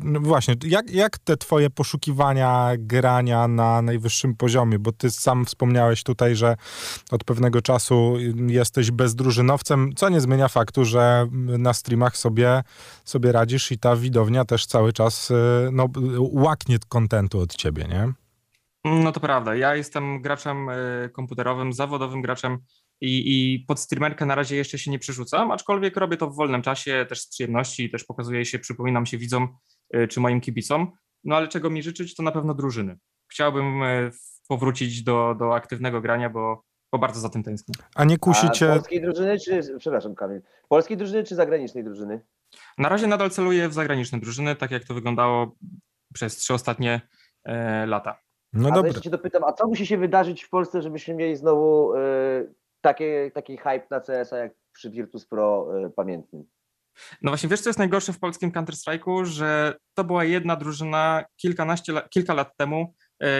no 0.04 0.20
właśnie, 0.20 0.54
jak, 0.64 0.90
jak 0.90 1.18
te 1.18 1.36
twoje 1.36 1.70
poszukiwania 1.70 2.70
grania 2.78 3.48
na 3.48 3.82
najwyższym 3.82 4.36
poziomie? 4.36 4.78
Bo 4.78 4.92
ty 4.92 5.10
sam 5.10 5.44
wspomniałeś 5.44 6.02
tutaj, 6.02 6.36
że 6.36 6.56
od 7.10 7.24
pewnego 7.24 7.62
czasu 7.62 8.16
jesteś 8.46 8.90
bezdrużynowcem, 8.90 9.90
co 9.96 10.08
nie 10.08 10.20
zmienia 10.20 10.48
faktu, 10.48 10.84
że 10.84 11.26
na 11.58 11.72
streamach 11.72 12.16
sobie, 12.16 12.62
sobie 13.04 13.32
radzisz 13.32 13.72
i 13.72 13.78
ta 13.78 13.91
widownia 13.96 14.44
też 14.44 14.66
cały 14.66 14.92
czas 14.92 15.30
y, 15.30 15.34
no, 15.72 15.88
łaknie 16.18 16.76
kontentu 16.88 17.40
od 17.40 17.56
ciebie, 17.56 17.84
nie? 17.84 18.12
No 18.84 19.12
to 19.12 19.20
prawda. 19.20 19.54
Ja 19.54 19.76
jestem 19.76 20.22
graczem 20.22 20.68
e, 20.68 20.74
komputerowym, 21.08 21.72
zawodowym 21.72 22.22
graczem 22.22 22.58
i, 23.00 23.22
i 23.54 23.60
pod 23.60 23.80
streamerkę 23.80 24.26
na 24.26 24.34
razie 24.34 24.56
jeszcze 24.56 24.78
się 24.78 24.90
nie 24.90 24.98
przerzucam, 24.98 25.50
aczkolwiek 25.50 25.96
robię 25.96 26.16
to 26.16 26.30
w 26.30 26.36
wolnym 26.36 26.62
czasie, 26.62 27.06
też 27.08 27.20
z 27.20 27.28
przyjemności, 27.28 27.90
też 27.90 28.04
pokazuję 28.04 28.44
się, 28.44 28.58
przypominam 28.58 29.06
się 29.06 29.18
widzom 29.18 29.56
e, 29.90 30.08
czy 30.08 30.20
moim 30.20 30.40
kibicom. 30.40 30.92
No 31.24 31.36
ale 31.36 31.48
czego 31.48 31.70
mi 31.70 31.82
życzyć, 31.82 32.14
to 32.14 32.22
na 32.22 32.32
pewno 32.32 32.54
drużyny. 32.54 32.98
Chciałbym 33.28 33.80
powrócić 34.48 35.02
do, 35.02 35.36
do 35.38 35.54
aktywnego 35.54 36.00
grania, 36.00 36.30
bo, 36.30 36.64
bo 36.92 36.98
bardzo 36.98 37.20
za 37.20 37.28
tym 37.28 37.42
tęsknię. 37.42 37.74
A 37.94 38.04
nie 38.04 38.14
A 38.14 38.18
kusicie... 38.18 38.68
polskiej 38.68 39.00
drużyny, 39.00 39.38
czy, 39.38 39.60
przepraszam 39.78 40.14
Kamil, 40.14 40.42
polskiej 40.68 40.96
drużyny 40.96 41.24
czy 41.24 41.34
zagranicznej 41.34 41.84
drużyny? 41.84 42.20
Na 42.78 42.88
razie 42.88 43.06
nadal 43.06 43.30
celuję 43.30 43.68
w 43.68 43.72
zagraniczne 43.72 44.20
drużyny, 44.20 44.56
tak 44.56 44.70
jak 44.70 44.84
to 44.84 44.94
wyglądało 44.94 45.56
przez 46.14 46.36
trzy 46.36 46.54
ostatnie 46.54 47.00
e, 47.44 47.86
lata. 47.86 48.18
No 48.52 48.68
a 48.68 48.72
dobra. 48.72 48.88
jeszcze 48.88 49.02
cię 49.02 49.10
dopytam, 49.10 49.44
a 49.44 49.52
co 49.52 49.66
musi 49.66 49.86
się 49.86 49.98
wydarzyć 49.98 50.42
w 50.42 50.50
Polsce, 50.50 50.82
żebyśmy 50.82 51.14
mieli 51.14 51.36
znowu 51.36 51.94
y, 51.94 51.98
takie, 52.80 53.30
taki 53.34 53.56
hype 53.56 53.86
na 53.90 54.00
CS-a 54.00 54.36
jak 54.36 54.52
przy 54.72 54.90
Virtus 54.90 55.26
Pro 55.26 55.68
y, 55.86 55.90
pamiętnym? 55.90 56.44
No 57.22 57.30
właśnie, 57.30 57.48
wiesz 57.48 57.60
co 57.60 57.68
jest 57.68 57.78
najgorsze 57.78 58.12
w 58.12 58.18
polskim 58.18 58.50
Counter-Strike'u, 58.50 59.24
że 59.24 59.74
to 59.94 60.04
była 60.04 60.24
jedna 60.24 60.56
drużyna 60.56 61.24
kilkanaście, 61.36 61.92
kilka 62.10 62.34
lat 62.34 62.56
temu 62.56 62.94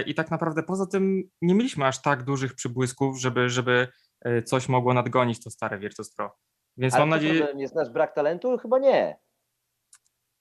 i 0.06 0.14
tak 0.14 0.30
naprawdę 0.30 0.62
poza 0.62 0.86
tym 0.86 1.22
nie 1.42 1.54
mieliśmy 1.54 1.86
aż 1.86 2.02
tak 2.02 2.22
dużych 2.24 2.54
przybłysków, 2.54 3.20
żeby, 3.20 3.50
żeby 3.50 3.88
e, 4.20 4.42
coś 4.42 4.68
mogło 4.68 4.94
nadgonić 4.94 5.44
to 5.44 5.50
stare 5.50 5.78
Virtus 5.78 6.14
Pro. 6.14 6.36
Więc 6.76 6.94
Ale 6.94 7.02
mam 7.02 7.10
nadzieję, 7.10 7.34
problem 7.34 7.60
jest 7.60 7.74
nasz 7.74 7.90
brak 7.90 8.14
talentu? 8.14 8.58
Chyba 8.58 8.78
nie. 8.78 9.16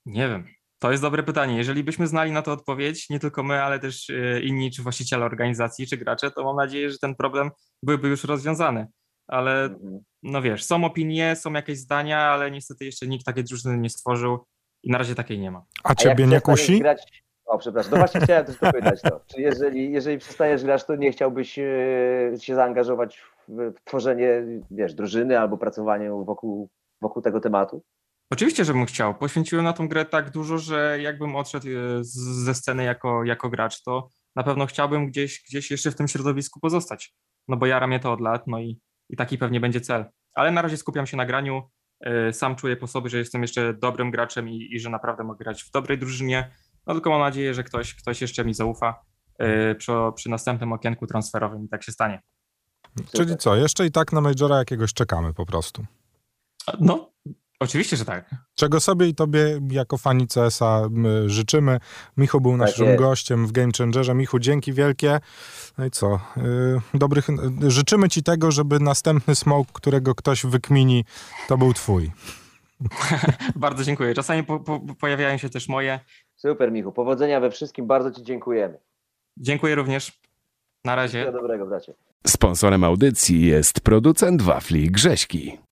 nie 0.05 0.27
wiem, 0.29 0.47
to 0.79 0.91
jest 0.91 1.03
dobre 1.03 1.23
pytanie. 1.23 1.57
Jeżeli 1.57 1.83
byśmy 1.83 2.07
znali 2.07 2.31
na 2.31 2.41
to 2.41 2.51
odpowiedź, 2.51 3.09
nie 3.09 3.19
tylko 3.19 3.43
my, 3.43 3.63
ale 3.63 3.79
też 3.79 4.09
e, 4.09 4.41
inni, 4.41 4.71
czy 4.71 4.81
właściciele 4.83 5.25
organizacji, 5.25 5.87
czy 5.87 5.97
gracze, 5.97 6.31
to 6.31 6.43
mam 6.43 6.55
nadzieję, 6.55 6.89
że 6.89 6.97
ten 6.97 7.15
problem 7.15 7.51
byłby 7.83 8.07
już 8.07 8.23
rozwiązany. 8.23 8.87
Ale 9.27 9.63
Mhm. 9.63 9.99
no 10.23 10.41
wiesz, 10.41 10.63
są 10.63 10.85
opinie, 10.85 11.35
są 11.35 11.53
jakieś 11.53 11.77
zdania, 11.77 12.19
ale 12.19 12.51
niestety 12.51 12.85
jeszcze 12.85 13.07
nikt 13.07 13.25
takiej 13.25 13.43
drużyny 13.43 13.77
nie 13.77 13.89
stworzył 13.89 14.45
i 14.83 14.91
na 14.91 14.97
razie 14.97 15.15
takiej 15.15 15.39
nie 15.39 15.51
ma. 15.51 15.65
A 15.83 15.89
A 15.89 15.95
ciebie 15.95 16.27
nie 16.27 16.41
kusi? 16.41 16.79
Grać... 16.79 17.20
O, 17.45 17.57
przepraszam. 17.57 17.91
No 17.91 17.97
właśnie 17.97 18.21
chciałem 18.21 18.45
też 18.45 18.57
dopytać 18.57 19.01
to. 19.01 19.21
Czy 19.27 19.41
jeżeli, 19.41 19.91
jeżeli 19.91 20.17
przestajesz 20.17 20.63
grać, 20.63 20.85
to 20.85 20.95
nie 20.95 21.11
chciałbyś 21.11 21.59
e, 21.59 21.63
się 22.39 22.55
zaangażować 22.55 23.21
w, 23.47 23.73
tworzenie, 23.83 24.43
wiesz, 24.71 24.93
drużyny 24.93 25.39
albo 25.39 25.57
pracowanie 25.57 26.11
wokół, 26.11 26.69
wokół 27.01 27.21
tego 27.21 27.39
tematu? 27.39 27.83
Oczywiście, 28.31 28.65
że 28.65 28.73
bym 28.73 28.85
chciał. 28.85 29.15
Poświęciłem 29.15 29.65
na 29.65 29.73
tą 29.73 29.87
grę 29.87 30.05
tak 30.05 30.29
dużo, 30.29 30.57
że 30.57 30.97
jakbym 31.01 31.35
odszedł 31.35 31.67
e, 31.67 32.03
ze 32.43 32.53
sceny 32.53 32.83
jako, 32.83 33.23
jako 33.23 33.49
gracz, 33.49 33.83
to 33.83 34.09
na 34.35 34.43
pewno 34.43 34.65
chciałbym 34.65 35.07
gdzieś, 35.07 35.43
gdzieś 35.49 35.71
jeszcze 35.71 35.91
w 35.91 35.95
tym 35.95 36.07
środowisku 36.07 36.59
pozostać. 36.59 37.13
No 37.47 37.57
bo 37.57 37.65
jara 37.65 37.87
mnie 37.87 37.99
to 37.99 38.11
od 38.11 38.21
lat, 38.21 38.47
no 38.47 38.59
i, 38.59 38.79
i 39.09 39.15
taki 39.15 39.37
pewnie 39.37 39.59
będzie 39.59 39.81
cel. 39.81 40.05
Ale 40.33 40.51
na 40.51 40.61
razie 40.61 40.77
skupiam 40.77 41.07
się 41.07 41.17
na 41.17 41.25
graniu. 41.25 41.61
E, 42.01 42.33
Sam 42.33 42.55
czuję 42.55 42.77
po 42.77 42.87
sobie, 42.87 43.09
że 43.09 43.17
jestem 43.17 43.41
jeszcze 43.41 43.73
dobrym 43.73 44.11
graczem 44.11 44.49
i, 44.49 44.69
i 44.71 44.79
że 44.79 44.89
naprawdę 44.89 45.23
mogę 45.23 45.43
grać 45.43 45.63
w 45.63 45.71
dobrej 45.71 45.97
drużynie. 45.97 46.51
No 46.91 46.95
tylko 46.95 47.09
mam 47.09 47.19
nadzieję, 47.19 47.53
że 47.53 47.63
ktoś, 47.63 47.95
ktoś 47.95 48.21
jeszcze 48.21 48.45
mi 48.45 48.53
zaufa 48.53 49.03
e, 49.39 49.75
przy, 49.75 49.91
przy 50.15 50.29
następnym 50.29 50.73
okienku 50.73 51.07
transferowym 51.07 51.65
i 51.65 51.69
tak 51.69 51.83
się 51.83 51.91
stanie. 51.91 52.21
Czyli 53.15 53.37
co, 53.37 53.55
jeszcze 53.55 53.85
i 53.85 53.91
tak 53.91 54.13
na 54.13 54.21
Majora 54.21 54.57
jakiegoś 54.57 54.93
czekamy 54.93 55.33
po 55.33 55.45
prostu. 55.45 55.85
No, 56.79 57.11
oczywiście, 57.59 57.97
że 57.97 58.05
tak. 58.05 58.35
Czego 58.55 58.79
sobie 58.79 59.07
i 59.07 59.15
tobie 59.15 59.59
jako 59.69 59.97
fani 59.97 60.27
CS-a 60.27 60.89
życzymy. 61.25 61.79
Michu 62.17 62.41
był 62.41 62.57
naszym 62.57 62.85
jest. 62.85 62.99
gościem 62.99 63.47
w 63.47 63.51
Game 63.51 63.71
Changerze. 63.77 64.15
Michu, 64.15 64.39
dzięki 64.39 64.73
wielkie. 64.73 65.19
No 65.77 65.85
i 65.85 65.91
co? 65.91 66.19
y, 66.95 66.97
dobrych, 66.97 67.29
y, 67.29 67.71
życzymy 67.71 68.09
ci 68.09 68.23
tego, 68.23 68.51
żeby 68.51 68.79
następny 68.79 69.35
smoke, 69.35 69.71
którego 69.73 70.15
ktoś 70.15 70.45
wykmini, 70.45 71.05
to 71.47 71.57
był 71.57 71.73
twój. 71.73 72.11
Bardzo 73.55 73.83
dziękuję. 73.83 74.13
Czasami 74.13 74.43
po, 74.43 74.59
po, 74.59 74.79
pojawiają 74.79 75.37
się 75.37 75.49
też 75.49 75.67
moje. 75.69 75.99
Super, 76.41 76.71
Michu. 76.71 76.91
Powodzenia 76.91 77.39
we 77.39 77.51
wszystkim. 77.51 77.87
Bardzo 77.87 78.11
Ci 78.11 78.23
dziękujemy. 78.23 78.77
Dziękuję 79.37 79.75
również. 79.75 80.21
Na 80.85 80.95
razie. 80.95 81.19
Wszystkiego 81.19 81.41
dobrego, 81.41 81.65
bracie. 81.65 81.93
Sponsorem 82.27 82.83
audycji 82.83 83.45
jest 83.45 83.81
producent 83.81 84.41
wafli 84.41 84.91
Grześki. 84.91 85.57